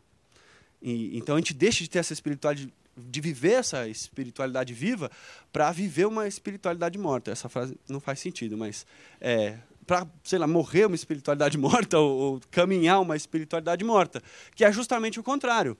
E, 0.82 1.18
então 1.18 1.36
a 1.36 1.38
gente 1.40 1.54
deixa 1.54 1.84
de 1.84 1.90
ter 1.90 2.00
essa 2.00 2.14
espiritualidade, 2.14 2.74
de 2.98 3.22
viver 3.22 3.54
essa 3.54 3.88
espiritualidade 3.88 4.74
viva, 4.74 5.10
para 5.52 5.72
viver 5.72 6.06
uma 6.06 6.28
espiritualidade 6.28 6.98
morta. 6.98 7.32
Essa 7.32 7.48
frase 7.48 7.78
não 7.88 8.00
faz 8.00 8.20
sentido, 8.20 8.58
mas 8.58 8.86
é, 9.20 9.58
para, 9.86 10.08
sei 10.24 10.40
lá, 10.40 10.48
morrer 10.48 10.86
uma 10.86 10.96
espiritualidade 10.96 11.58
morta 11.60 11.98
ou, 11.98 12.20
ou, 12.20 12.42
caminhar 12.52 13.02
uma 13.02 13.16
espiritualidade 13.16 13.84
morta, 13.84 14.22
que 14.56 14.66
é 14.66 14.72
justamente 14.72 15.20
o 15.20 15.24
contrário. 15.24 15.78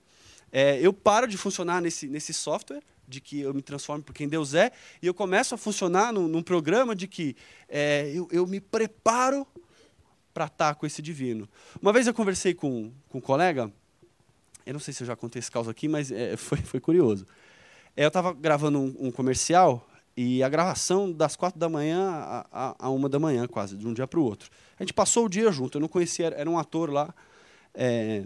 É, 0.52 0.80
eu 0.82 0.92
paro 0.92 1.28
de 1.28 1.38
funcionar 1.38 1.82
nesse, 1.82 2.08
nesse 2.08 2.34
software, 2.34 2.82
de 3.12 3.22
que 3.22 3.42
eu 3.42 3.54
me 3.54 3.62
transformo 3.62 4.04
por 4.04 4.14
quem 4.16 4.28
Deus 4.28 4.54
é, 4.54 4.72
e 5.02 5.06
eu 5.06 5.14
começo 5.14 5.54
a 5.54 5.58
funcionar 5.58 6.14
num, 6.14 6.28
num 6.28 6.42
programa 6.42 6.96
de 6.96 7.08
que 7.08 7.36
é, 7.68 8.10
eu, 8.14 8.28
eu 8.32 8.48
me 8.48 8.60
preparo 8.60 9.46
para 10.34 10.46
estar 10.46 10.76
com 10.76 10.86
esse 10.86 11.02
divino. 11.02 11.48
Uma 11.82 11.92
vez 11.92 12.08
eu 12.08 12.14
conversei 12.14 12.54
com, 12.54 12.92
com 13.10 13.18
um 13.18 13.22
colega, 13.22 13.72
eu 14.66 14.74
não 14.74 14.80
sei 14.80 14.94
se 14.94 15.04
eu 15.04 15.08
já 15.08 15.16
contei 15.16 15.40
esse 15.40 15.52
caso 15.52 15.70
aqui, 15.70 15.88
mas 15.88 16.12
é, 16.12 16.36
foi, 16.38 16.58
foi 16.60 16.80
curioso. 16.80 17.28
É, 17.96 18.06
eu 18.06 18.08
estava 18.08 18.34
gravando 18.34 18.80
um, 18.80 19.08
um, 19.08 19.12
comercial 19.12 19.86
e 20.16 20.42
a 20.42 20.48
gravação 20.48 21.12
das 21.12 21.36
quatro 21.36 21.60
da 21.60 21.68
manhã 21.68 22.10
a, 22.10 22.48
a, 22.52 22.76
a 22.80 22.90
uma 22.90 23.10
da 23.10 23.20
manhã, 23.20 23.46
quase, 23.48 23.76
de 23.76 23.86
um 23.86 23.94
dia 23.94 24.08
para 24.08 24.20
o 24.20 24.24
outro. 24.24 24.50
A 24.80 24.84
gente 24.84 24.94
passou 24.94 25.26
o 25.26 25.30
dia 25.30 25.52
junto, 25.52 25.78
eu 25.78 25.82
não 25.82 25.90
conhecia, 25.90 26.28
era 26.28 26.50
um 26.50 26.58
ator 26.58 26.90
lá. 26.90 27.14
É, 27.74 28.24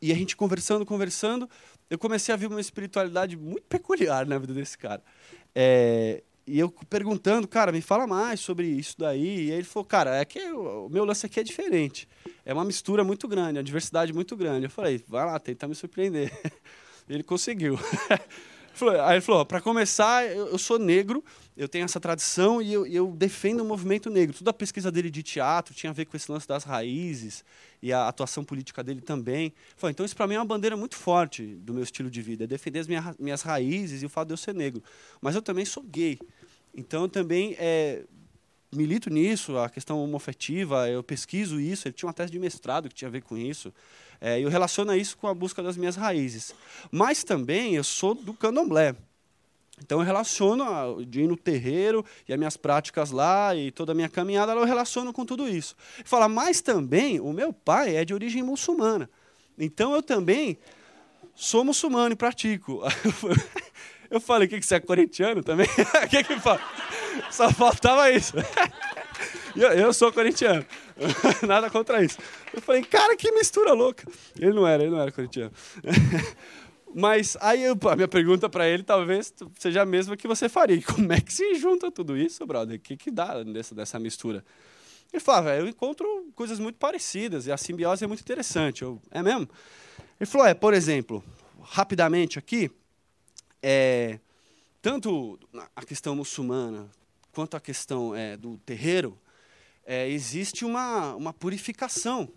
e 0.00 0.12
a 0.12 0.14
gente 0.14 0.36
conversando, 0.36 0.86
conversando, 0.86 1.50
eu 1.90 1.98
comecei 1.98 2.32
a 2.32 2.36
ver 2.36 2.46
uma 2.46 2.60
espiritualidade 2.60 3.36
muito 3.36 3.64
peculiar 3.64 4.26
na 4.26 4.38
vida 4.38 4.52
desse 4.52 4.76
cara. 4.76 5.02
É, 5.54 6.22
e 6.46 6.58
eu 6.58 6.70
perguntando, 6.70 7.46
cara, 7.46 7.70
me 7.70 7.82
fala 7.82 8.06
mais 8.06 8.40
sobre 8.40 8.66
isso 8.66 8.94
daí. 8.98 9.48
E 9.48 9.52
aí 9.52 9.58
ele 9.58 9.64
falou, 9.64 9.84
cara, 9.84 10.16
é 10.16 10.24
que 10.24 10.40
o 10.50 10.88
meu 10.88 11.04
lance 11.04 11.26
aqui 11.26 11.38
é 11.40 11.42
diferente. 11.42 12.08
É 12.44 12.54
uma 12.54 12.64
mistura 12.64 13.04
muito 13.04 13.28
grande, 13.28 13.58
uma 13.58 13.64
diversidade 13.64 14.12
muito 14.12 14.34
grande. 14.34 14.64
Eu 14.64 14.70
falei, 14.70 15.04
vai 15.06 15.26
lá, 15.26 15.38
tenta 15.38 15.68
me 15.68 15.74
surpreender. 15.74 16.32
ele 17.08 17.22
conseguiu. 17.22 17.78
Aí 19.04 19.14
ele 19.14 19.20
falou, 19.20 19.44
para 19.44 19.60
começar, 19.60 20.24
eu, 20.26 20.58
sou 20.58 20.78
negro, 20.78 21.24
eu 21.56 21.68
tenho 21.68 21.84
essa 21.84 21.98
tradição 21.98 22.60
e 22.62 22.72
eu, 22.72 22.86
eu, 22.86 23.12
defendo 23.12 23.60
o 23.60 23.64
movimento 23.64 24.10
negro. 24.10 24.36
Toda 24.36 24.50
a 24.50 24.54
pesquisa 24.54 24.90
dele 24.90 25.10
de 25.10 25.22
teatro 25.22 25.74
tinha 25.74 25.90
a 25.90 25.92
ver 25.92 26.04
com 26.04 26.16
esse 26.16 26.30
lance 26.30 26.46
das 26.46 26.64
raízes 26.64 27.44
e 27.82 27.92
a 27.92 28.08
atuação 28.08 28.44
política 28.44 28.82
dele 28.82 29.00
também. 29.00 29.52
Falei, 29.76 29.92
então 29.92 30.04
isso 30.04 30.16
para 30.16 30.26
mim 30.26 30.34
é 30.34 30.38
uma 30.38 30.44
bandeira 30.44 30.76
muito 30.76 30.96
forte 30.96 31.44
do 31.56 31.74
meu 31.74 31.82
estilo 31.82 32.10
de 32.10 32.22
vida, 32.22 32.44
é 32.44 32.46
defender 32.46 32.80
as 32.80 32.86
minha, 32.86 33.14
minhas 33.18 33.42
raízes 33.42 34.02
e 34.02 34.06
o 34.06 34.08
fato 34.08 34.28
de 34.28 34.34
eu 34.34 34.38
ser 34.38 34.54
negro. 34.54 34.82
Mas 35.20 35.34
eu 35.34 35.42
também 35.42 35.64
sou 35.64 35.82
gay. 35.82 36.18
Então 36.74 37.02
eu 37.02 37.08
também 37.08 37.56
é, 37.58 38.04
milito 38.72 39.10
nisso, 39.10 39.56
a 39.58 39.68
questão 39.68 40.02
homofetiva, 40.02 40.88
eu 40.88 41.02
pesquiso 41.02 41.60
isso. 41.60 41.88
Ele 41.88 41.94
tinha 41.94 42.06
uma 42.06 42.12
tese 42.12 42.30
de 42.30 42.38
mestrado 42.38 42.88
que 42.88 42.94
tinha 42.94 43.08
a 43.08 43.12
ver 43.12 43.22
com 43.22 43.36
isso. 43.36 43.72
É, 44.20 44.40
eu 44.40 44.48
relaciono 44.48 44.94
isso 44.94 45.16
com 45.16 45.28
a 45.28 45.34
busca 45.34 45.62
das 45.62 45.76
minhas 45.76 45.96
raízes. 45.96 46.54
Mas 46.90 47.22
também 47.22 47.74
eu 47.74 47.84
sou 47.84 48.14
do 48.14 48.34
candomblé. 48.34 48.94
Então 49.80 50.00
eu 50.00 50.04
relaciono 50.04 50.64
a, 50.64 51.04
de 51.04 51.22
ir 51.22 51.28
no 51.28 51.36
terreiro 51.36 52.04
e 52.28 52.32
as 52.32 52.38
minhas 52.38 52.56
práticas 52.56 53.10
lá 53.10 53.54
e 53.54 53.70
toda 53.70 53.92
a 53.92 53.94
minha 53.94 54.08
caminhada, 54.08 54.52
eu 54.52 54.64
relaciono 54.64 55.12
com 55.12 55.24
tudo 55.24 55.48
isso. 55.48 55.76
Fala, 56.04 56.28
mas 56.28 56.60
também 56.60 57.20
o 57.20 57.32
meu 57.32 57.52
pai 57.52 57.96
é 57.96 58.04
de 58.04 58.12
origem 58.12 58.42
muçulmana. 58.42 59.08
Então 59.56 59.94
eu 59.94 60.02
também 60.02 60.58
sou 61.34 61.64
muçulmano 61.64 62.12
e 62.12 62.16
pratico. 62.16 62.82
Eu 64.10 64.20
falei, 64.20 64.46
o 64.46 64.50
que, 64.50 64.58
que 64.58 64.64
você 64.64 64.76
é 64.76 64.80
corintiano 64.80 65.42
também? 65.42 65.66
O 66.02 66.08
que 66.08 66.24
que 66.24 66.40
fala? 66.40 66.60
Só 67.30 67.52
faltava 67.52 68.10
isso. 68.10 68.34
Eu, 69.56 69.70
eu 69.70 69.92
sou 69.92 70.12
corintiano. 70.12 70.64
Nada 71.46 71.70
contra 71.70 72.04
isso. 72.04 72.18
Eu 72.52 72.60
falei, 72.60 72.82
cara, 72.82 73.16
que 73.16 73.30
mistura 73.32 73.72
louca. 73.72 74.04
Ele 74.38 74.52
não 74.52 74.66
era, 74.66 74.82
ele 74.82 74.92
não 74.92 75.00
era 75.00 75.12
corintiano. 75.12 75.52
Mas 76.94 77.36
aí 77.40 77.64
a 77.66 77.96
minha 77.96 78.08
pergunta 78.08 78.48
para 78.48 78.66
ele 78.66 78.82
talvez 78.82 79.32
seja 79.58 79.82
a 79.82 79.86
mesma 79.86 80.16
que 80.16 80.26
você 80.26 80.48
faria. 80.48 80.80
Como 80.82 81.12
é 81.12 81.20
que 81.20 81.32
se 81.32 81.54
junta 81.54 81.90
tudo 81.90 82.16
isso, 82.16 82.44
brother? 82.46 82.76
O 82.76 82.80
que, 82.80 82.96
que 82.96 83.10
dá 83.10 83.42
dessa, 83.42 83.74
dessa 83.74 83.98
mistura? 83.98 84.44
Ele 85.12 85.20
falava, 85.20 85.54
eu 85.54 85.66
encontro 85.66 86.06
coisas 86.34 86.58
muito 86.58 86.76
parecidas 86.76 87.46
e 87.46 87.52
a 87.52 87.56
simbiose 87.56 88.04
é 88.04 88.06
muito 88.06 88.20
interessante. 88.20 88.82
Eu, 88.82 89.00
é 89.10 89.22
mesmo? 89.22 89.48
Ele 90.20 90.28
falou, 90.28 90.46
é, 90.46 90.54
por 90.54 90.74
exemplo, 90.74 91.24
rapidamente 91.62 92.38
aqui, 92.38 92.70
é, 93.62 94.18
tanto 94.82 95.38
a 95.74 95.84
questão 95.84 96.14
muçulmana 96.14 96.90
quanto 97.32 97.56
a 97.56 97.60
questão 97.60 98.14
é, 98.14 98.36
do 98.36 98.58
terreiro, 98.58 99.18
é, 99.88 100.06
existe 100.06 100.66
uma, 100.66 101.14
uma 101.14 101.32
purificação 101.32 102.28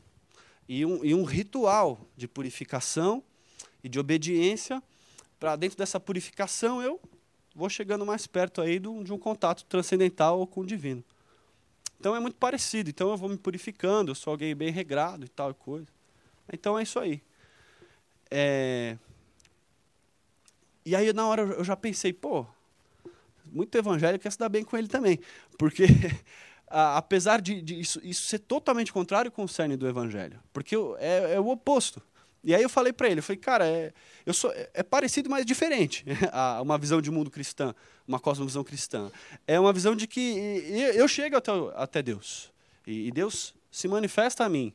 e 0.69 0.85
um, 0.85 1.03
e 1.03 1.13
um 1.13 1.25
ritual 1.25 2.07
de 2.15 2.25
purificação 2.25 3.21
e 3.83 3.89
de 3.89 3.99
obediência. 3.99 4.81
Para 5.37 5.57
dentro 5.57 5.77
dessa 5.77 5.99
purificação, 5.99 6.81
eu 6.81 6.97
vou 7.53 7.69
chegando 7.69 8.05
mais 8.05 8.25
perto 8.25 8.61
aí 8.61 8.79
do, 8.79 9.03
de 9.03 9.11
um 9.11 9.17
contato 9.17 9.65
transcendental 9.65 10.47
com 10.47 10.61
o 10.61 10.65
divino. 10.65 11.03
Então 11.99 12.15
é 12.15 12.21
muito 12.21 12.37
parecido. 12.37 12.89
Então 12.89 13.09
eu 13.09 13.17
vou 13.17 13.27
me 13.27 13.37
purificando, 13.37 14.11
eu 14.11 14.15
sou 14.15 14.31
alguém 14.31 14.55
bem 14.55 14.71
regrado 14.71 15.25
e 15.25 15.29
tal 15.29 15.53
coisa. 15.53 15.87
Então 16.53 16.79
é 16.79 16.83
isso 16.83 16.99
aí. 16.99 17.21
É, 18.29 18.97
e 20.85 20.95
aí, 20.95 21.11
na 21.13 21.27
hora, 21.27 21.41
eu 21.41 21.63
já 21.63 21.75
pensei, 21.75 22.11
pô, 22.11 22.45
muito 23.45 23.77
evangélico 23.77 24.23
quer 24.23 24.31
se 24.31 24.39
dar 24.39 24.49
bem 24.49 24.63
com 24.63 24.77
ele 24.77 24.87
também. 24.87 25.19
Porque, 25.57 25.85
apesar 26.71 27.41
de, 27.41 27.61
de 27.61 27.79
isso, 27.79 27.99
isso, 28.03 28.23
ser 28.27 28.39
totalmente 28.39 28.91
contrário 28.91 29.31
com 29.31 29.43
o 29.43 29.47
cerne 29.47 29.75
do 29.75 29.87
evangelho, 29.87 30.39
porque 30.53 30.75
é, 30.99 31.33
é 31.33 31.39
o 31.39 31.47
oposto. 31.49 32.01
E 32.43 32.55
aí 32.55 32.63
eu 32.63 32.69
falei 32.69 32.91
para 32.91 33.07
ele, 33.07 33.19
eu 33.19 33.23
falei, 33.23 33.39
cara, 33.39 33.67
é, 33.67 33.93
eu 34.25 34.33
sou, 34.33 34.51
é, 34.51 34.69
é 34.73 34.83
parecido, 34.83 35.29
mas 35.29 35.45
diferente. 35.45 36.03
uma 36.61 36.77
visão 36.77 37.01
de 37.01 37.11
mundo 37.11 37.29
cristã, 37.29 37.75
uma 38.07 38.19
cosmovisão 38.19 38.63
cristã. 38.63 39.11
É 39.45 39.59
uma 39.59 39.71
visão 39.71 39.95
de 39.95 40.07
que 40.07 40.21
eu 40.95 41.07
chego 41.07 41.37
até, 41.37 41.51
até 41.75 42.01
Deus. 42.01 42.51
E, 42.85 43.07
e 43.07 43.11
Deus 43.11 43.53
se 43.69 43.87
manifesta 43.87 44.43
a 44.43 44.49
mim. 44.49 44.73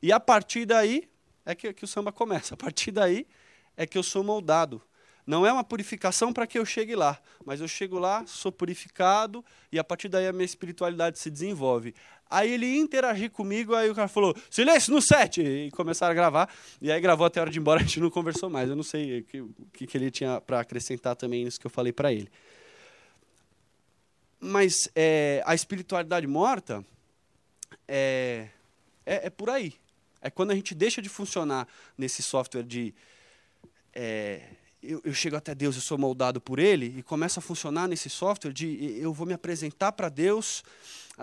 E 0.00 0.12
a 0.12 0.20
partir 0.20 0.64
daí 0.64 1.08
é 1.44 1.54
que, 1.54 1.72
que 1.72 1.84
o 1.84 1.88
samba 1.88 2.12
começa. 2.12 2.54
A 2.54 2.56
partir 2.56 2.92
daí 2.92 3.26
é 3.76 3.86
que 3.86 3.98
eu 3.98 4.02
sou 4.02 4.22
moldado 4.22 4.80
não 5.26 5.46
é 5.46 5.52
uma 5.52 5.64
purificação 5.64 6.32
para 6.32 6.46
que 6.46 6.58
eu 6.58 6.64
chegue 6.64 6.96
lá, 6.96 7.18
mas 7.44 7.60
eu 7.60 7.68
chego 7.68 7.98
lá, 7.98 8.24
sou 8.26 8.50
purificado 8.50 9.44
e 9.70 9.78
a 9.78 9.84
partir 9.84 10.08
daí 10.08 10.26
a 10.26 10.32
minha 10.32 10.44
espiritualidade 10.44 11.18
se 11.18 11.30
desenvolve. 11.30 11.94
Aí 12.30 12.52
ele 12.52 12.76
interagir 12.76 13.28
comigo, 13.30 13.74
aí 13.74 13.90
o 13.90 13.94
cara 13.94 14.06
falou, 14.06 14.36
silêncio 14.48 14.94
no 14.94 15.02
set! 15.02 15.42
E 15.42 15.68
começaram 15.72 16.12
a 16.12 16.14
gravar. 16.14 16.48
E 16.80 16.90
aí 16.92 17.00
gravou 17.00 17.26
até 17.26 17.40
a 17.40 17.42
hora 17.42 17.50
de 17.50 17.58
ir 17.58 17.60
embora, 17.60 17.80
a 17.80 17.82
gente 17.82 17.98
não 17.98 18.08
conversou 18.08 18.48
mais. 18.48 18.70
Eu 18.70 18.76
não 18.76 18.84
sei 18.84 19.20
o 19.20 19.24
que, 19.72 19.86
que, 19.86 19.98
ele 19.98 20.12
tinha 20.12 20.40
para 20.40 20.60
acrescentar 20.60 21.16
também 21.16 21.44
nisso 21.44 21.58
que 21.58 21.66
eu 21.66 21.70
falei 21.70 21.92
para 21.92 22.12
ele. 22.12 22.30
Mas 24.38 24.88
é, 24.94 25.42
a 25.44 25.56
espiritualidade 25.56 26.26
morta 26.28 26.84
é, 27.88 28.48
é, 29.04 29.26
é, 29.26 29.30
por 29.30 29.50
aí. 29.50 29.74
É 30.22 30.30
quando 30.30 30.52
a 30.52 30.54
gente 30.54 30.72
deixa 30.72 31.02
de 31.02 31.08
funcionar 31.08 31.66
nesse 31.98 32.22
software 32.22 32.62
de 32.62 32.94
é, 33.92 34.42
eu, 34.82 35.00
eu, 35.04 35.12
chego 35.12 35.36
até 35.36 35.54
Deus, 35.54 35.76
eu 35.76 35.82
sou 35.82 35.98
moldado 35.98 36.40
por 36.40 36.58
Ele 36.58 36.94
e 36.98 37.02
começo 37.02 37.38
a 37.38 37.42
funcionar 37.42 37.86
nesse 37.86 38.08
software 38.08 38.52
de 38.52 38.98
eu 38.98 39.12
vou 39.12 39.26
me 39.26 39.34
apresentar 39.34 39.92
para 39.92 40.08
Deus 40.08 40.62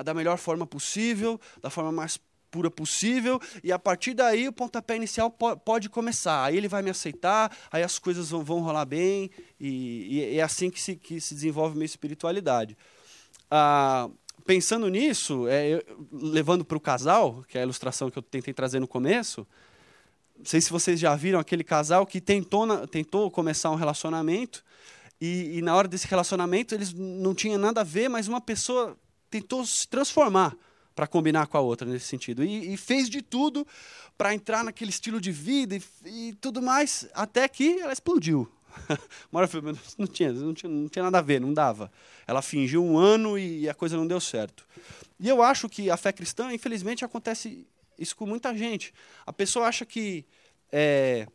da 0.03 0.13
melhor 0.13 0.37
forma 0.37 0.65
possível, 0.65 1.39
da 1.61 1.69
forma 1.69 1.91
mais 1.91 2.19
pura 2.51 2.71
possível 2.71 3.41
e 3.63 3.71
a 3.71 3.79
partir 3.79 4.13
daí 4.13 4.47
o 4.47 4.53
pontapé 4.53 4.95
inicial 4.95 5.29
pode 5.31 5.89
começar. 5.89 6.45
Aí 6.45 6.57
Ele 6.57 6.67
vai 6.67 6.81
me 6.81 6.89
aceitar, 6.89 7.55
aí 7.71 7.83
as 7.83 7.99
coisas 7.99 8.29
vão, 8.29 8.43
vão 8.43 8.59
rolar 8.61 8.85
bem 8.85 9.29
e, 9.59 10.17
e, 10.17 10.37
é 10.39 10.41
assim 10.41 10.69
que 10.69 10.81
se, 10.81 10.95
que 10.95 11.19
se 11.19 11.33
desenvolve 11.33 11.75
minha 11.75 11.85
espiritualidade. 11.85 12.77
Ah, 13.49 14.09
pensando 14.45 14.87
nisso, 14.87 15.47
é, 15.47 15.67
eu, 15.69 16.07
levando 16.11 16.63
para 16.63 16.77
o 16.77 16.81
casal, 16.81 17.43
que 17.47 17.57
é 17.57 17.61
a 17.61 17.63
ilustração 17.63 18.09
que 18.09 18.17
eu 18.17 18.23
tentei 18.23 18.53
trazer 18.53 18.79
no 18.79 18.87
começo, 18.87 19.45
não 20.37 20.45
sei 20.45 20.61
se 20.61 20.69
vocês 20.69 20.99
já 20.99 21.15
viram 21.15 21.39
aquele 21.39 21.63
casal 21.63 22.05
que 22.05 22.21
tentou, 22.21 22.87
tentou 22.87 23.31
começar 23.31 23.71
um 23.71 23.75
relacionamento 23.75 24.63
e, 25.19 25.57
e, 25.57 25.61
na 25.61 25.75
hora 25.75 25.87
desse 25.87 26.07
relacionamento 26.07 26.75
eles 26.75 26.93
não 26.93 27.33
tinham 27.33 27.57
nada 27.57 27.81
a 27.81 27.83
ver, 27.83 28.07
mas 28.07 28.27
uma 28.27 28.39
pessoa 28.39 28.95
tentou 29.29 29.65
se 29.65 29.87
transformar 29.87 30.55
para 30.95 31.07
combinar 31.07 31.47
com 31.47 31.57
a 31.57 31.61
outra 31.61 31.87
nesse 31.87 32.05
sentido 32.05 32.43
e, 32.43 32.73
e 32.73 32.77
fez 32.77 33.09
de 33.09 33.21
tudo 33.21 33.65
para 34.17 34.33
entrar 34.33 34.63
naquele 34.63 34.89
estilo 34.89 35.19
de 35.19 35.31
vida 35.31 35.75
e, 35.75 35.81
e, 36.05 36.33
tudo 36.33 36.61
mais 36.61 37.07
até 37.13 37.47
que 37.47 37.79
ela 37.79 37.93
explodiu. 37.93 38.51
Uma 39.31 39.41
hora 39.41 39.49
eu 39.53 39.61
não 39.97 40.07
tinha, 40.07 40.31
não 40.31 40.53
tinha, 40.53 40.71
não 40.71 40.87
tinha 40.87 41.03
nada 41.03 41.17
a 41.17 41.21
ver, 41.21 41.41
não 41.41 41.53
dava. 41.53 41.91
Ela 42.27 42.41
fingiu 42.41 42.83
um 42.83 42.97
ano 42.97 43.37
e 43.37 43.67
a 43.67 43.73
coisa 43.73 43.97
não 43.97 44.05
deu 44.05 44.19
certo. 44.19 44.65
E 45.19 45.27
eu 45.27 45.41
acho 45.41 45.67
que 45.67 45.89
a 45.89 45.97
fé 45.97 46.11
cristã, 46.11 46.53
infelizmente, 46.53 47.03
acontece 47.03 47.65
isso 47.97 48.15
com 48.15 48.25
muita 48.25 48.55
gente. 48.55 48.93
A 49.25 49.33
pessoa 49.33 49.67
acha 49.67 49.85
que 49.85 50.25
é, 50.71 51.27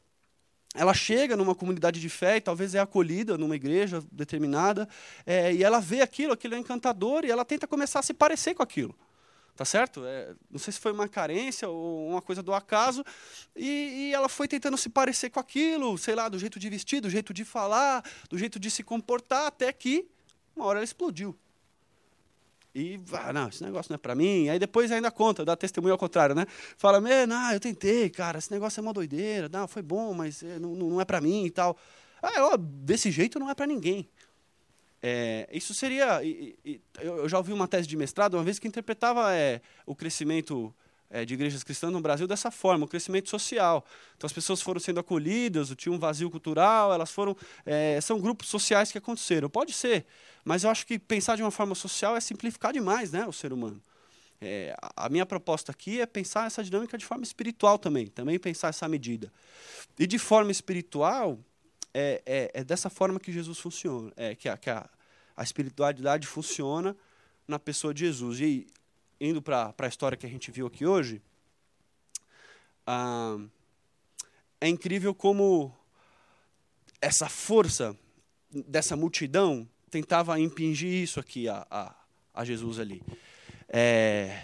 ela 0.74 0.94
chega 0.94 1.36
numa 1.36 1.54
comunidade 1.54 2.00
de 2.00 2.08
fé 2.08 2.36
e 2.36 2.40
talvez 2.40 2.74
é 2.74 2.78
acolhida 2.78 3.36
numa 3.36 3.56
igreja 3.56 4.02
determinada, 4.10 4.88
é, 5.26 5.52
e 5.52 5.62
ela 5.62 5.80
vê 5.80 6.00
aquilo, 6.00 6.32
aquilo 6.32 6.54
é 6.54 6.58
encantador, 6.58 7.24
e 7.24 7.30
ela 7.30 7.44
tenta 7.44 7.66
começar 7.66 7.98
a 7.98 8.02
se 8.02 8.14
parecer 8.14 8.54
com 8.54 8.62
aquilo. 8.62 8.94
Tá 9.54 9.66
certo? 9.66 10.02
É, 10.06 10.34
não 10.50 10.58
sei 10.58 10.72
se 10.72 10.80
foi 10.80 10.92
uma 10.92 11.06
carência 11.06 11.68
ou 11.68 12.08
uma 12.08 12.22
coisa 12.22 12.42
do 12.42 12.54
acaso, 12.54 13.04
e, 13.54 14.08
e, 14.08 14.14
ela 14.14 14.28
foi 14.28 14.48
tentando 14.48 14.78
se 14.78 14.88
parecer 14.88 15.28
com 15.28 15.38
aquilo, 15.38 15.98
sei 15.98 16.14
lá, 16.14 16.26
do 16.28 16.38
jeito 16.38 16.58
de 16.58 16.70
vestir, 16.70 17.02
do 17.02 17.10
jeito 17.10 17.34
de 17.34 17.44
falar, 17.44 18.02
do 18.30 18.38
jeito 18.38 18.58
de 18.58 18.70
se 18.70 18.82
comportar, 18.82 19.46
até 19.46 19.70
que 19.70 20.08
uma 20.56 20.64
hora 20.64 20.78
ela 20.78 20.84
explodiu. 20.84 21.36
E, 22.74 22.98
ah, 23.12 23.32
não, 23.32 23.48
esse 23.48 23.62
negócio 23.62 23.90
não 23.90 23.96
é 23.96 23.98
para 23.98 24.14
mim. 24.14 24.48
Aí 24.48 24.58
depois 24.58 24.90
ainda 24.90 25.10
conta, 25.10 25.44
dá 25.44 25.54
testemunho 25.54 25.92
ao 25.92 25.98
contrário, 25.98 26.34
né? 26.34 26.46
Fala, 26.76 27.00
não, 27.26 27.52
eu 27.52 27.60
tentei, 27.60 28.08
cara, 28.08 28.38
esse 28.38 28.50
negócio 28.50 28.80
é 28.80 28.82
uma 28.82 28.92
doideira. 28.92 29.48
Não, 29.48 29.68
foi 29.68 29.82
bom, 29.82 30.14
mas 30.14 30.42
é, 30.42 30.58
não, 30.58 30.74
não 30.74 31.00
é 31.00 31.04
para 31.04 31.20
mim 31.20 31.44
e 31.44 31.50
tal. 31.50 31.76
Ah, 32.22 32.52
ó, 32.52 32.56
desse 32.56 33.10
jeito 33.10 33.38
não 33.38 33.50
é 33.50 33.54
para 33.54 33.66
ninguém. 33.66 34.08
É, 35.02 35.48
isso 35.52 35.74
seria. 35.74 36.22
E, 36.22 36.56
e, 36.64 36.80
eu 37.00 37.28
já 37.28 37.36
ouvi 37.36 37.52
uma 37.52 37.66
tese 37.66 37.88
de 37.88 37.96
mestrado 37.96 38.34
uma 38.34 38.44
vez 38.44 38.58
que 38.58 38.68
interpretava 38.68 39.34
é, 39.34 39.60
o 39.84 39.94
crescimento 39.94 40.72
é, 41.12 41.26
de 41.26 41.34
igrejas 41.34 41.62
cristãs 41.62 41.92
no 41.92 42.00
Brasil 42.00 42.26
dessa 42.26 42.50
forma, 42.50 42.86
o 42.86 42.88
crescimento 42.88 43.28
social. 43.28 43.84
Então 44.16 44.26
as 44.26 44.32
pessoas 44.32 44.62
foram 44.62 44.80
sendo 44.80 44.98
acolhidas, 44.98 45.72
tinha 45.76 45.92
um 45.92 45.98
vazio 45.98 46.30
cultural, 46.30 46.92
elas 46.92 47.10
foram. 47.10 47.36
É, 47.66 48.00
são 48.00 48.18
grupos 48.18 48.48
sociais 48.48 48.90
que 48.90 48.96
aconteceram. 48.96 49.50
Pode 49.50 49.74
ser, 49.74 50.06
mas 50.42 50.64
eu 50.64 50.70
acho 50.70 50.86
que 50.86 50.98
pensar 50.98 51.36
de 51.36 51.42
uma 51.42 51.50
forma 51.50 51.74
social 51.74 52.16
é 52.16 52.20
simplificar 52.20 52.72
demais 52.72 53.12
né, 53.12 53.26
o 53.26 53.32
ser 53.32 53.52
humano. 53.52 53.80
É, 54.40 54.74
a 54.96 55.08
minha 55.08 55.24
proposta 55.24 55.70
aqui 55.70 56.00
é 56.00 56.06
pensar 56.06 56.46
essa 56.46 56.64
dinâmica 56.64 56.98
de 56.98 57.04
forma 57.04 57.22
espiritual 57.22 57.78
também, 57.78 58.06
também 58.06 58.38
pensar 58.38 58.68
essa 58.68 58.88
medida. 58.88 59.30
E 59.98 60.06
de 60.06 60.18
forma 60.18 60.50
espiritual, 60.50 61.38
é, 61.94 62.22
é, 62.24 62.50
é 62.54 62.64
dessa 62.64 62.88
forma 62.88 63.20
que 63.20 63.30
Jesus 63.30 63.58
funciona, 63.58 64.10
é, 64.16 64.34
que, 64.34 64.48
a, 64.48 64.56
que 64.56 64.70
a, 64.70 64.88
a 65.36 65.42
espiritualidade 65.44 66.26
funciona 66.26 66.96
na 67.46 67.58
pessoa 67.58 67.92
de 67.94 68.06
Jesus. 68.06 68.40
E 68.40 68.66
indo 69.22 69.40
para 69.40 69.72
a 69.78 69.86
história 69.86 70.18
que 70.18 70.26
a 70.26 70.28
gente 70.28 70.50
viu 70.50 70.66
aqui 70.66 70.84
hoje, 70.84 71.22
ah, 72.84 73.38
é 74.60 74.68
incrível 74.68 75.14
como 75.14 75.72
essa 77.00 77.28
força 77.28 77.96
dessa 78.50 78.96
multidão 78.96 79.68
tentava 79.90 80.38
impingir 80.40 80.92
isso 80.92 81.20
aqui 81.20 81.48
a, 81.48 81.64
a, 81.70 81.94
a 82.34 82.44
Jesus 82.44 82.80
ali. 82.80 83.02
É, 83.68 84.36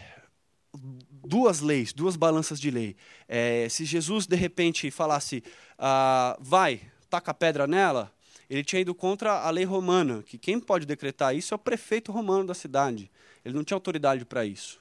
duas 0.73 1.61
leis, 1.61 1.92
duas 1.92 2.14
balanças 2.14 2.61
de 2.61 2.70
lei. 2.70 2.97
É, 3.26 3.68
se 3.68 3.85
Jesus 3.85 4.26
de 4.26 4.37
repente 4.37 4.90
falasse, 4.92 5.42
ah, 5.76 6.37
vai, 6.40 6.80
taca 7.11 7.32
a 7.32 7.35
pedra 7.35 7.66
nela, 7.66 8.12
ele 8.49 8.62
tinha 8.64 8.80
ido 8.80 8.94
contra 8.94 9.40
a 9.40 9.50
lei 9.50 9.64
romana, 9.64 10.23
que 10.23 10.38
quem 10.38 10.61
pode 10.61 10.87
decretar 10.87 11.35
isso 11.35 11.52
é 11.52 11.56
o 11.56 11.58
prefeito 11.58 12.12
romano 12.12 12.47
da 12.47 12.54
cidade. 12.54 13.11
Ele 13.48 13.56
não 13.56 13.64
tinha 13.64 13.76
autoridade 13.76 14.24
para 14.24 14.44
isso. 14.44 14.80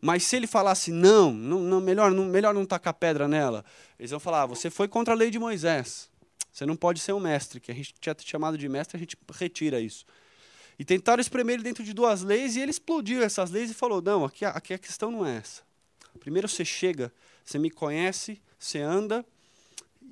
Mas 0.00 0.24
se 0.24 0.36
ele 0.36 0.46
falasse 0.46 0.90
não, 0.90 1.32
não, 1.32 1.60
não, 1.60 1.80
melhor, 1.80 2.10
não, 2.10 2.24
melhor 2.24 2.52
não 2.52 2.66
tacar 2.66 2.94
pedra 2.94 3.26
nela, 3.28 3.64
eles 3.98 4.10
vão 4.10 4.20
falar: 4.20 4.42
ah, 4.42 4.46
você 4.46 4.68
foi 4.70 4.88
contra 4.88 5.14
a 5.14 5.16
lei 5.16 5.30
de 5.30 5.38
Moisés. 5.38 6.10
Você 6.52 6.64
não 6.64 6.76
pode 6.76 7.00
ser 7.00 7.12
um 7.12 7.20
mestre, 7.20 7.58
que 7.58 7.70
a 7.70 7.74
gente 7.74 7.94
tinha 8.00 8.14
chamado 8.20 8.56
de 8.56 8.68
mestre, 8.68 8.96
a 8.96 9.00
gente 9.00 9.16
retira 9.32 9.80
isso. 9.80 10.04
E 10.78 10.84
tentaram 10.84 11.20
espremer 11.20 11.54
ele 11.54 11.62
dentro 11.62 11.82
de 11.82 11.92
duas 11.92 12.22
leis 12.22 12.54
e 12.54 12.60
ele 12.60 12.70
explodiu 12.70 13.22
essas 13.22 13.50
leis 13.50 13.70
e 13.70 13.74
falou: 13.74 14.02
não, 14.02 14.24
aqui, 14.24 14.44
aqui 14.44 14.74
a 14.74 14.78
questão 14.78 15.10
não 15.10 15.24
é 15.24 15.36
essa. 15.36 15.62
Primeiro 16.20 16.48
você 16.48 16.64
chega, 16.64 17.12
você 17.44 17.58
me 17.58 17.70
conhece, 17.70 18.40
você 18.58 18.80
anda, 18.80 19.24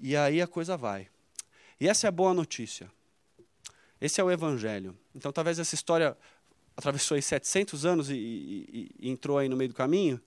e 0.01 0.17
aí 0.17 0.41
a 0.41 0.47
coisa 0.47 0.77
vai. 0.77 1.09
E 1.81 1.89
essa 1.89 2.07
é 2.07 2.09
a 2.09 2.13
boa 2.13 2.33
notícia. 2.33 2.91
Esse 4.01 4.21
é 4.21 4.25
o 4.25 4.31
Evangelho. 4.31 4.99
Então, 5.15 5.31
talvez 5.33 5.59
essa 5.59 5.75
história 5.75 6.17
atravessou 6.77 7.15
aí 7.15 7.23
700 7.23 7.85
anos 7.85 8.11
e, 8.11 8.15
e, 8.15 8.91
e 8.99 9.11
entrou 9.11 9.39
aí 9.39 9.49
no 9.49 9.57
meio 9.57 9.69
do 9.69 9.75
caminho, 9.75 10.21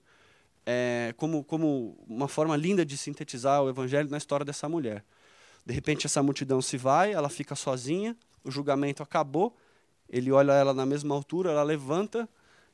é, 0.64 1.14
como, 1.16 1.44
como 1.44 1.96
uma 2.08 2.28
forma 2.28 2.56
linda 2.56 2.84
de 2.84 2.96
sintetizar 2.96 3.62
o 3.62 3.68
Evangelho 3.68 4.10
na 4.10 4.16
história 4.16 4.44
dessa 4.44 4.68
mulher. 4.68 5.04
De 5.64 5.72
repente, 5.72 6.06
essa 6.06 6.22
multidão 6.22 6.60
se 6.62 6.76
vai, 6.76 7.12
ela 7.12 7.28
fica 7.28 7.54
sozinha, 7.54 8.16
o 8.44 8.50
julgamento 8.50 9.02
acabou, 9.02 9.56
ele 10.08 10.30
olha 10.30 10.52
ela 10.52 10.72
na 10.72 10.86
mesma 10.86 11.14
altura, 11.14 11.50
ela 11.50 11.62
levanta 11.62 12.28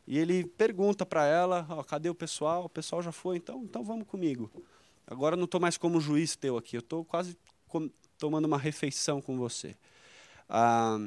e 0.06 0.18
ele 0.18 0.44
pergunta 0.44 1.06
para 1.06 1.24
ela: 1.26 1.66
oh, 1.70 1.84
cadê 1.84 2.10
o 2.10 2.14
pessoal? 2.14 2.64
O 2.64 2.68
pessoal 2.68 3.02
já 3.02 3.12
foi, 3.12 3.36
então, 3.36 3.62
então 3.64 3.82
vamos 3.82 4.06
comigo. 4.06 4.50
Agora 5.06 5.36
não 5.36 5.44
estou 5.44 5.60
mais 5.60 5.76
como 5.76 6.00
juiz 6.00 6.36
teu 6.36 6.56
aqui, 6.56 6.76
eu 6.76 6.80
estou 6.80 7.04
quase 7.04 7.36
tomando 8.18 8.44
uma 8.44 8.58
refeição 8.58 9.20
com 9.20 9.36
você. 9.36 9.74
Ah, 10.48 10.98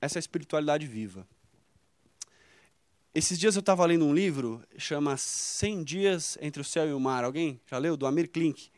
essa 0.00 0.18
é 0.18 0.18
a 0.18 0.20
espiritualidade 0.20 0.86
viva. 0.86 1.26
Esses 3.14 3.38
dias 3.38 3.54
eu 3.54 3.60
estava 3.60 3.86
lendo 3.86 4.04
um 4.04 4.12
livro, 4.12 4.60
chama 4.76 5.16
100 5.16 5.84
Dias 5.84 6.36
Entre 6.40 6.60
o 6.60 6.64
Céu 6.64 6.88
e 6.88 6.92
o 6.92 6.98
Mar. 6.98 7.22
Alguém 7.22 7.60
já 7.70 7.78
leu? 7.78 7.96
Do 7.96 8.06
Amir 8.06 8.28
Klink. 8.28 8.70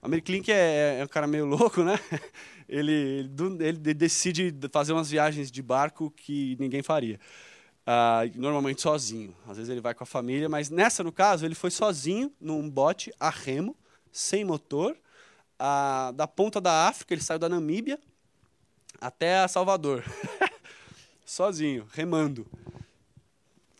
O 0.00 0.06
Amir 0.06 0.22
Klink 0.22 0.52
é, 0.52 1.00
é 1.00 1.04
um 1.04 1.08
cara 1.08 1.26
meio 1.26 1.44
louco, 1.44 1.82
né? 1.82 1.98
Ele, 2.68 3.28
ele, 3.58 3.92
decide 3.92 4.54
fazer 4.70 4.92
umas 4.92 5.10
viagens 5.10 5.50
de 5.50 5.60
barco 5.60 6.08
que 6.12 6.56
ninguém 6.60 6.84
faria. 6.84 7.18
Uh, 7.82 8.40
normalmente 8.40 8.80
sozinho. 8.80 9.34
Às 9.44 9.56
vezes 9.56 9.68
ele 9.68 9.80
vai 9.80 9.92
com 9.92 10.04
a 10.04 10.06
família, 10.06 10.48
mas 10.48 10.70
nessa, 10.70 11.02
no 11.02 11.10
caso, 11.10 11.44
ele 11.44 11.56
foi 11.56 11.72
sozinho 11.72 12.32
num 12.40 12.70
bote 12.70 13.12
a 13.18 13.28
remo, 13.28 13.76
sem 14.12 14.44
motor, 14.44 14.96
a, 15.58 16.12
da 16.14 16.28
ponta 16.28 16.60
da 16.60 16.86
África, 16.86 17.12
ele 17.12 17.22
saiu 17.22 17.40
da 17.40 17.48
Namíbia 17.48 17.98
até 19.00 19.48
Salvador. 19.48 20.04
Sozinho, 21.26 21.88
remando. 21.92 22.46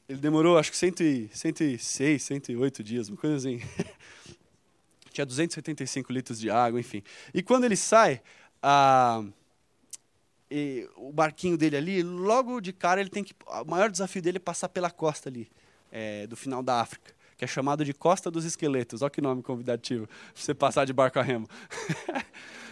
Ele 0.08 0.18
demorou, 0.18 0.58
acho 0.58 0.70
que 0.70 0.76
106, 0.76 2.22
108 2.22 2.84
dias, 2.84 3.08
uma 3.08 3.16
coisa 3.16 3.36
assim. 3.36 3.60
Tinha 5.10 5.24
275 5.24 6.12
litros 6.12 6.38
de 6.38 6.50
água, 6.50 6.78
enfim. 6.78 7.02
E 7.32 7.42
quando 7.42 7.64
ele 7.64 7.76
sai, 7.76 8.20
a, 8.62 9.24
e, 10.50 10.88
o 10.96 11.12
barquinho 11.12 11.56
dele 11.56 11.76
ali, 11.76 12.02
logo 12.02 12.60
de 12.60 12.72
cara, 12.72 13.00
ele 13.00 13.10
tem 13.10 13.22
que. 13.24 13.34
O 13.46 13.70
maior 13.70 13.90
desafio 13.90 14.20
dele 14.20 14.36
é 14.36 14.40
passar 14.40 14.68
pela 14.68 14.90
costa 14.90 15.28
ali, 15.28 15.48
é, 15.90 16.26
do 16.26 16.36
final 16.36 16.62
da 16.62 16.80
África 16.80 17.14
que 17.36 17.44
é 17.44 17.48
chamado 17.48 17.84
de 17.84 17.92
Costa 17.92 18.30
dos 18.30 18.44
Esqueletos. 18.44 19.02
Olha 19.02 19.10
que 19.10 19.20
nome 19.20 19.42
convidativo, 19.42 20.08
você 20.34 20.54
passar 20.54 20.84
de 20.84 20.92
barco 20.92 21.18
a 21.18 21.22
remo. 21.22 21.48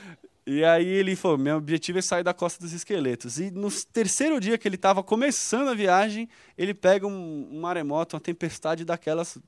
e 0.46 0.64
aí 0.64 0.86
ele 0.86 1.14
falou, 1.14 1.38
meu 1.38 1.56
objetivo 1.56 1.98
é 1.98 2.02
sair 2.02 2.24
da 2.24 2.34
Costa 2.34 2.62
dos 2.62 2.72
Esqueletos. 2.72 3.38
E 3.38 3.50
no 3.50 3.70
terceiro 3.92 4.40
dia 4.40 4.58
que 4.58 4.66
ele 4.66 4.76
estava 4.76 5.02
começando 5.02 5.68
a 5.68 5.74
viagem, 5.74 6.28
ele 6.58 6.74
pega 6.74 7.06
um, 7.06 7.48
um 7.50 7.60
maremoto, 7.60 8.16
uma 8.16 8.20
tempestade 8.20 8.84
daquelas 8.84 9.38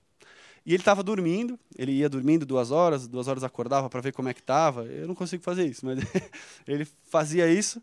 e 0.67 0.73
ele 0.73 0.81
estava 0.81 1.03
dormindo, 1.03 1.59
ele 1.77 1.93
ia 1.93 2.09
dormindo 2.09 2.47
duas 2.47 2.71
horas, 2.71 3.07
duas 3.07 3.29
horas 3.29 3.45
acordava 3.45 3.91
para 3.91 4.01
ver 4.01 4.13
como 4.13 4.31
é 4.31 4.35
que 4.35 4.41
estava. 4.41 4.85
Eu 4.87 5.07
não 5.07 5.15
consigo 5.15 5.43
fazer 5.43 5.67
isso, 5.67 5.85
mas 5.85 5.99
ele 6.67 6.87
fazia 7.05 7.47
isso. 7.47 7.83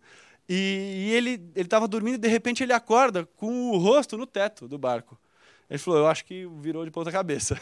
E, 0.50 1.10
e 1.10 1.12
ele 1.12 1.52
estava 1.56 1.88
dormindo 1.88 2.16
e 2.16 2.18
de 2.18 2.28
repente 2.28 2.64
ele 2.64 2.74
acorda 2.74 3.26
com 3.38 3.70
o 3.72 3.78
rosto 3.78 4.18
no 4.18 4.26
teto 4.26 4.68
do 4.68 4.80
barco. 4.80 5.20
Ele 5.70 5.78
falou, 5.78 6.00
eu 6.00 6.08
acho 6.08 6.26
que 6.26 6.48
virou 6.60 6.84
de 6.84 6.92
ponta 6.92 7.12
cabeça. 7.12 7.56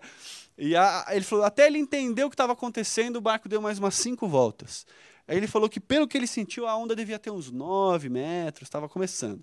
e 0.56 0.76
a, 0.76 1.06
ele 1.10 1.24
falou, 1.24 1.44
até 1.44 1.66
ele 1.66 1.78
entender 1.78 2.24
o 2.24 2.30
que 2.30 2.34
estava 2.34 2.52
acontecendo, 2.52 3.16
o 3.16 3.20
barco 3.20 3.48
deu 3.48 3.60
mais 3.60 3.78
umas 3.78 3.94
cinco 3.94 4.28
voltas. 4.28 4.86
Aí 5.26 5.36
ele 5.36 5.46
falou 5.46 5.68
que 5.68 5.80
pelo 5.80 6.06
que 6.06 6.16
ele 6.16 6.26
sentiu, 6.26 6.66
a 6.66 6.76
onda 6.76 6.94
devia 6.94 7.18
ter 7.18 7.30
uns 7.30 7.50
nove 7.50 8.08
metros, 8.08 8.66
estava 8.66 8.88
começando. 8.88 9.42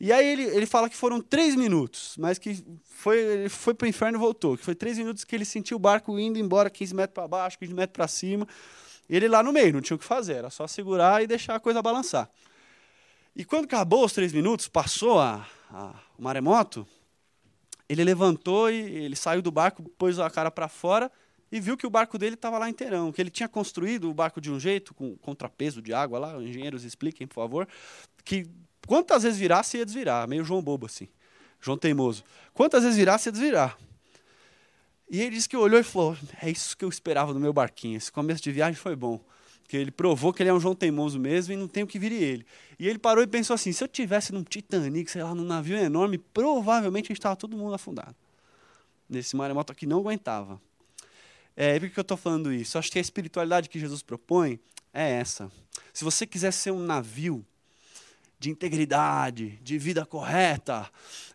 E 0.00 0.12
aí 0.12 0.26
ele, 0.26 0.42
ele 0.42 0.66
fala 0.66 0.90
que 0.90 0.96
foram 0.96 1.20
três 1.20 1.54
minutos, 1.54 2.16
mas 2.18 2.38
que 2.38 2.64
foi, 2.84 3.18
ele 3.18 3.48
foi 3.48 3.72
para 3.72 3.86
o 3.86 3.88
inferno 3.88 4.18
e 4.18 4.20
voltou. 4.20 4.56
Que 4.56 4.64
foi 4.64 4.74
três 4.74 4.98
minutos 4.98 5.24
que 5.24 5.34
ele 5.34 5.44
sentiu 5.44 5.76
o 5.76 5.80
barco 5.80 6.18
indo 6.18 6.38
embora 6.38 6.68
15 6.68 6.94
metros 6.94 7.14
para 7.14 7.28
baixo, 7.28 7.58
15 7.58 7.72
metros 7.72 7.92
para 7.92 8.08
cima. 8.08 8.46
Ele 9.08 9.28
lá 9.28 9.42
no 9.42 9.52
meio, 9.52 9.72
não 9.72 9.80
tinha 9.80 9.94
o 9.94 9.98
que 9.98 10.04
fazer, 10.04 10.34
era 10.34 10.50
só 10.50 10.66
segurar 10.66 11.22
e 11.22 11.26
deixar 11.26 11.54
a 11.54 11.60
coisa 11.60 11.80
balançar. 11.80 12.28
E 13.34 13.44
quando 13.44 13.64
acabou 13.64 14.04
os 14.04 14.12
três 14.12 14.32
minutos, 14.32 14.68
passou 14.68 15.18
a, 15.20 15.46
a, 15.70 15.94
o 16.18 16.22
maremoto, 16.22 16.86
ele 17.92 18.04
levantou 18.04 18.70
e 18.70 18.76
ele 18.76 19.16
saiu 19.16 19.42
do 19.42 19.50
barco, 19.50 19.82
pôs 19.98 20.18
a 20.18 20.30
cara 20.30 20.50
para 20.50 20.68
fora 20.68 21.10
e 21.50 21.60
viu 21.60 21.76
que 21.76 21.86
o 21.86 21.90
barco 21.90 22.16
dele 22.16 22.34
estava 22.34 22.58
lá 22.58 22.68
inteirão, 22.68 23.12
que 23.12 23.20
ele 23.20 23.30
tinha 23.30 23.48
construído 23.48 24.08
o 24.10 24.14
barco 24.14 24.40
de 24.40 24.50
um 24.50 24.58
jeito, 24.58 24.94
com 24.94 25.16
contrapeso 25.18 25.82
de 25.82 25.92
água 25.92 26.18
lá, 26.18 26.42
engenheiros 26.42 26.84
expliquem, 26.84 27.26
por 27.26 27.34
favor, 27.34 27.68
que 28.24 28.46
quantas 28.86 29.22
vezes 29.22 29.38
virasse 29.38 29.76
ia 29.76 29.84
desvirar, 29.84 30.26
meio 30.26 30.44
João 30.44 30.62
Bobo 30.62 30.86
assim, 30.86 31.08
João 31.60 31.76
Teimoso. 31.76 32.24
Quantas 32.54 32.82
vezes 32.82 32.96
virasse 32.96 33.28
ia 33.28 33.32
desvirar. 33.32 33.78
E 35.10 35.20
ele 35.20 35.36
disse 35.36 35.48
que 35.48 35.56
olhou 35.56 35.78
e 35.78 35.82
falou: 35.84 36.16
É 36.40 36.50
isso 36.50 36.74
que 36.74 36.84
eu 36.84 36.88
esperava 36.88 37.34
do 37.34 37.38
meu 37.38 37.52
barquinho. 37.52 37.98
Esse 37.98 38.10
começo 38.10 38.42
de 38.42 38.50
viagem 38.50 38.74
foi 38.74 38.96
bom 38.96 39.22
que 39.72 39.76
ele 39.78 39.90
provou 39.90 40.34
que 40.34 40.42
ele 40.42 40.50
é 40.50 40.52
um 40.52 40.60
João 40.60 40.74
Teimoso 40.74 41.18
mesmo 41.18 41.54
e 41.54 41.56
não 41.56 41.66
tem 41.66 41.82
o 41.82 41.86
que 41.86 41.98
vir 41.98 42.12
ele. 42.12 42.44
E 42.78 42.86
ele 42.86 42.98
parou 42.98 43.24
e 43.24 43.26
pensou 43.26 43.54
assim: 43.54 43.72
se 43.72 43.82
eu 43.82 43.88
tivesse 43.88 44.30
num 44.30 44.44
Titanic, 44.44 45.10
sei 45.10 45.22
lá, 45.22 45.34
num 45.34 45.46
navio 45.46 45.78
enorme, 45.78 46.18
provavelmente 46.18 47.06
a 47.06 47.08
gente 47.08 47.20
estava 47.20 47.34
todo 47.34 47.56
mundo 47.56 47.72
afundado. 47.72 48.14
Nesse 49.08 49.34
maremoto 49.34 49.72
aqui 49.72 49.86
não 49.86 50.00
aguentava. 50.00 50.60
É, 51.56 51.80
por 51.80 51.88
que 51.88 51.98
eu 51.98 52.02
estou 52.02 52.18
falando 52.18 52.52
isso? 52.52 52.76
Eu 52.76 52.80
acho 52.80 52.92
que 52.92 52.98
a 52.98 53.00
espiritualidade 53.00 53.70
que 53.70 53.80
Jesus 53.80 54.02
propõe 54.02 54.60
é 54.92 55.12
essa. 55.12 55.50
Se 55.90 56.04
você 56.04 56.26
quiser 56.26 56.52
ser 56.52 56.70
um 56.70 56.84
navio 56.84 57.42
de 58.38 58.50
integridade, 58.50 59.58
de 59.62 59.78
vida 59.78 60.04
correta, 60.04 60.86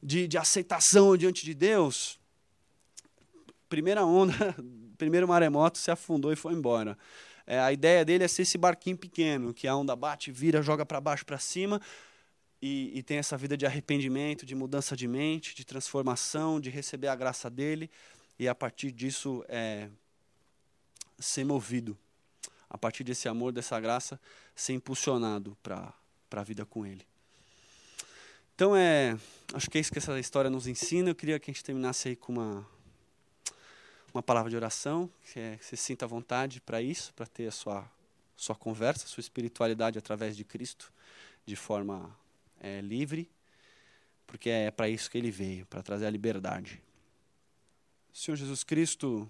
de, 0.03 0.27
de 0.27 0.37
aceitação 0.37 1.17
diante 1.17 1.43
de 1.43 1.55
Deus, 1.55 2.19
primeira 3.67 4.05
onda, 4.05 4.55
primeiro 4.95 5.27
maremoto 5.27 5.79
se 5.79 5.89
afundou 5.89 6.31
e 6.31 6.35
foi 6.35 6.53
embora. 6.53 6.95
É, 7.47 7.59
a 7.59 7.71
ideia 7.71 8.03
dele 8.03 8.25
é 8.25 8.27
ser 8.27 8.41
esse 8.41 8.57
barquinho 8.57 8.97
pequeno, 8.97 9.53
que 9.53 9.67
a 9.67 9.75
onda 9.75 9.95
bate, 9.95 10.31
vira, 10.31 10.61
joga 10.61 10.85
para 10.85 10.99
baixo, 10.99 11.25
para 11.25 11.39
cima. 11.39 11.81
e, 12.61 12.91
e 12.99 13.03
tem 13.03 13.17
essa 13.17 13.37
vida 13.37 13.55
de 13.55 13.65
arrependimento, 13.65 14.45
de 14.45 14.53
mudança 14.53 14.95
de 14.95 15.07
mente, 15.07 15.55
de 15.55 15.63
transformação, 15.63 16.59
de 16.59 16.69
receber 16.69 17.07
a 17.07 17.15
graça 17.15 17.49
dele 17.49 17.89
e 18.39 18.47
a 18.47 18.53
partir 18.53 18.91
disso 18.91 19.43
é, 19.47 19.89
ser 21.19 21.43
movido, 21.43 21.97
a 22.69 22.77
partir 22.77 23.03
desse 23.03 23.27
amor, 23.27 23.51
dessa 23.51 23.79
graça, 23.79 24.19
ser 24.55 24.73
impulsionado 24.73 25.57
para 25.63 25.93
a 26.31 26.43
vida 26.43 26.65
com 26.65 26.85
ele. 26.85 27.05
Então 28.55 28.75
é, 28.75 29.17
acho 29.53 29.69
que 29.69 29.77
é 29.77 29.81
isso 29.81 29.91
que 29.91 29.99
essa 29.99 30.19
história 30.19 30.49
nos 30.49 30.67
ensina. 30.67 31.09
Eu 31.09 31.15
queria 31.15 31.39
que 31.39 31.49
a 31.49 31.53
gente 31.53 31.63
terminasse 31.63 32.09
aí 32.09 32.15
com 32.15 32.33
uma 32.33 32.67
uma 34.13 34.23
palavra 34.23 34.49
de 34.49 34.55
oração, 34.55 35.09
que, 35.31 35.39
é, 35.39 35.57
você 35.57 35.75
sinta 35.75 36.05
à 36.05 36.07
vontade 36.07 36.61
para 36.61 36.81
isso, 36.81 37.13
para 37.13 37.25
ter 37.25 37.47
a 37.47 37.51
sua 37.51 37.89
sua 38.37 38.55
conversa, 38.55 39.07
sua 39.07 39.21
espiritualidade 39.21 39.97
através 39.97 40.37
de 40.37 40.43
Cristo, 40.43 40.93
de 41.43 41.55
forma 41.55 42.15
é, 42.59 42.79
livre, 42.81 43.29
porque 44.27 44.49
é 44.49 44.69
para 44.69 44.87
isso 44.87 45.09
que 45.09 45.17
ele 45.17 45.31
veio, 45.31 45.65
para 45.65 45.81
trazer 45.81 46.05
a 46.05 46.09
liberdade. 46.09 46.81
Senhor 48.13 48.37
Jesus 48.37 48.63
Cristo, 48.63 49.29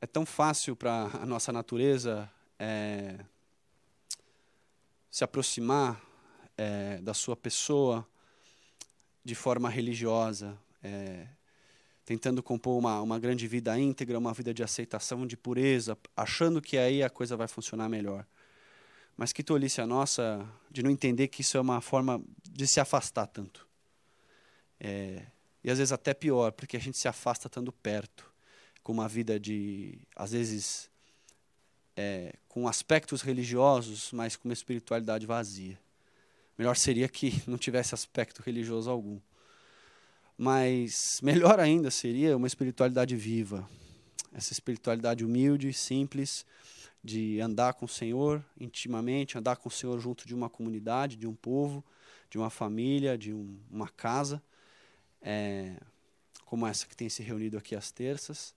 é 0.00 0.06
tão 0.06 0.26
fácil 0.26 0.74
para 0.74 1.10
a 1.22 1.26
nossa 1.26 1.52
natureza 1.52 2.30
é, 2.58 3.24
se 5.10 5.22
aproximar 5.22 6.00
é, 6.56 6.98
da 6.98 7.14
sua 7.14 7.36
pessoa 7.36 8.06
de 9.24 9.34
forma 9.34 9.68
religiosa, 9.68 10.58
é, 10.82 11.28
tentando 12.10 12.42
compor 12.42 12.76
uma, 12.76 13.00
uma 13.00 13.20
grande 13.20 13.46
vida 13.46 13.78
íntegra, 13.78 14.18
uma 14.18 14.34
vida 14.34 14.52
de 14.52 14.64
aceitação, 14.64 15.24
de 15.24 15.36
pureza, 15.36 15.96
achando 16.16 16.60
que 16.60 16.76
aí 16.76 17.04
a 17.04 17.08
coisa 17.08 17.36
vai 17.36 17.46
funcionar 17.46 17.88
melhor. 17.88 18.26
Mas 19.16 19.32
que 19.32 19.44
tolice 19.44 19.80
a 19.80 19.86
nossa 19.86 20.44
de 20.68 20.82
não 20.82 20.90
entender 20.90 21.28
que 21.28 21.42
isso 21.42 21.56
é 21.56 21.60
uma 21.60 21.80
forma 21.80 22.20
de 22.50 22.66
se 22.66 22.80
afastar 22.80 23.28
tanto. 23.28 23.64
É, 24.80 25.22
e 25.62 25.70
às 25.70 25.78
vezes 25.78 25.92
até 25.92 26.12
pior, 26.12 26.50
porque 26.50 26.76
a 26.76 26.80
gente 26.80 26.98
se 26.98 27.06
afasta 27.06 27.46
estando 27.46 27.70
perto, 27.70 28.28
com 28.82 28.90
uma 28.90 29.06
vida 29.06 29.38
de, 29.38 29.96
às 30.16 30.32
vezes, 30.32 30.90
é, 31.96 32.34
com 32.48 32.66
aspectos 32.66 33.22
religiosos, 33.22 34.10
mas 34.10 34.34
com 34.34 34.48
uma 34.48 34.54
espiritualidade 34.54 35.26
vazia. 35.26 35.78
Melhor 36.58 36.76
seria 36.76 37.08
que 37.08 37.40
não 37.46 37.56
tivesse 37.56 37.94
aspecto 37.94 38.42
religioso 38.42 38.90
algum. 38.90 39.20
Mas 40.42 41.20
melhor 41.22 41.60
ainda 41.60 41.90
seria 41.90 42.34
uma 42.34 42.46
espiritualidade 42.46 43.14
viva, 43.14 43.68
essa 44.32 44.54
espiritualidade 44.54 45.22
humilde, 45.22 45.70
simples, 45.70 46.46
de 47.04 47.38
andar 47.42 47.74
com 47.74 47.84
o 47.84 47.88
Senhor 47.88 48.42
intimamente, 48.58 49.36
andar 49.36 49.56
com 49.56 49.68
o 49.68 49.70
Senhor 49.70 50.00
junto 50.00 50.26
de 50.26 50.34
uma 50.34 50.48
comunidade, 50.48 51.16
de 51.16 51.26
um 51.26 51.34
povo, 51.34 51.84
de 52.30 52.38
uma 52.38 52.48
família, 52.48 53.18
de 53.18 53.34
um, 53.34 53.54
uma 53.70 53.86
casa, 53.86 54.42
é, 55.20 55.76
como 56.46 56.66
essa 56.66 56.86
que 56.86 56.96
tem 56.96 57.10
se 57.10 57.22
reunido 57.22 57.58
aqui 57.58 57.76
às 57.76 57.90
terças, 57.90 58.54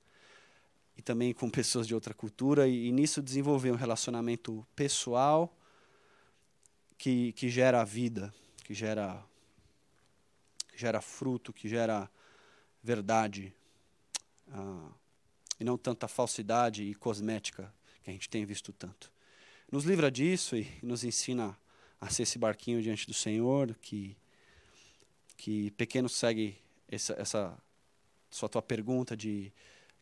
e 0.96 1.02
também 1.02 1.34
com 1.34 1.50
pessoas 1.52 1.86
de 1.86 1.94
outra 1.94 2.14
cultura, 2.14 2.66
e, 2.66 2.88
e 2.88 2.92
nisso 2.94 3.22
desenvolver 3.22 3.72
um 3.72 3.76
relacionamento 3.76 4.66
pessoal 4.74 5.54
que, 6.98 7.34
que 7.34 7.50
gera 7.50 7.84
vida, 7.84 8.34
que 8.64 8.74
gera, 8.74 9.22
que 10.74 10.82
gera 10.82 11.00
fruto, 11.02 11.54
que 11.54 11.70
gera 11.70 12.10
verdade, 12.82 13.54
ah, 14.52 14.90
e 15.60 15.64
não 15.64 15.78
tanta 15.78 16.08
falsidade 16.08 16.84
e 16.84 16.96
cosmética 16.96 17.74
que 18.04 18.10
a 18.10 18.14
gente 18.14 18.28
tem 18.28 18.44
visto 18.44 18.74
tanto. 18.74 19.12
Nos 19.72 19.86
livra 19.86 20.12
disso 20.12 20.58
e 20.58 20.68
nos 20.82 21.04
ensina 21.04 21.58
a 22.02 22.10
ser 22.10 22.24
esse 22.24 22.38
barquinho 22.38 22.82
diante 22.82 23.08
do 23.08 23.14
Senhor, 23.14 23.76
que, 23.82 24.18
que 25.38 25.72
pequeno 25.72 26.10
segue 26.10 26.58
essa, 26.88 27.14
essa 27.14 27.58
sua 28.30 28.50
tua 28.50 28.62
pergunta 28.62 29.16
de 29.16 29.54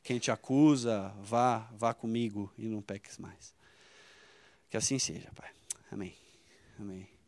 quem 0.02 0.18
te 0.18 0.32
acusa, 0.32 1.10
vá, 1.20 1.70
vá 1.74 1.94
comigo 1.94 2.52
e 2.58 2.66
não 2.66 2.82
peques 2.82 3.18
mais. 3.18 3.54
Que 4.70 4.78
assim 4.78 4.98
seja, 4.98 5.30
Pai. 5.36 5.52
Amém. 5.92 6.16
Amém. 6.80 7.21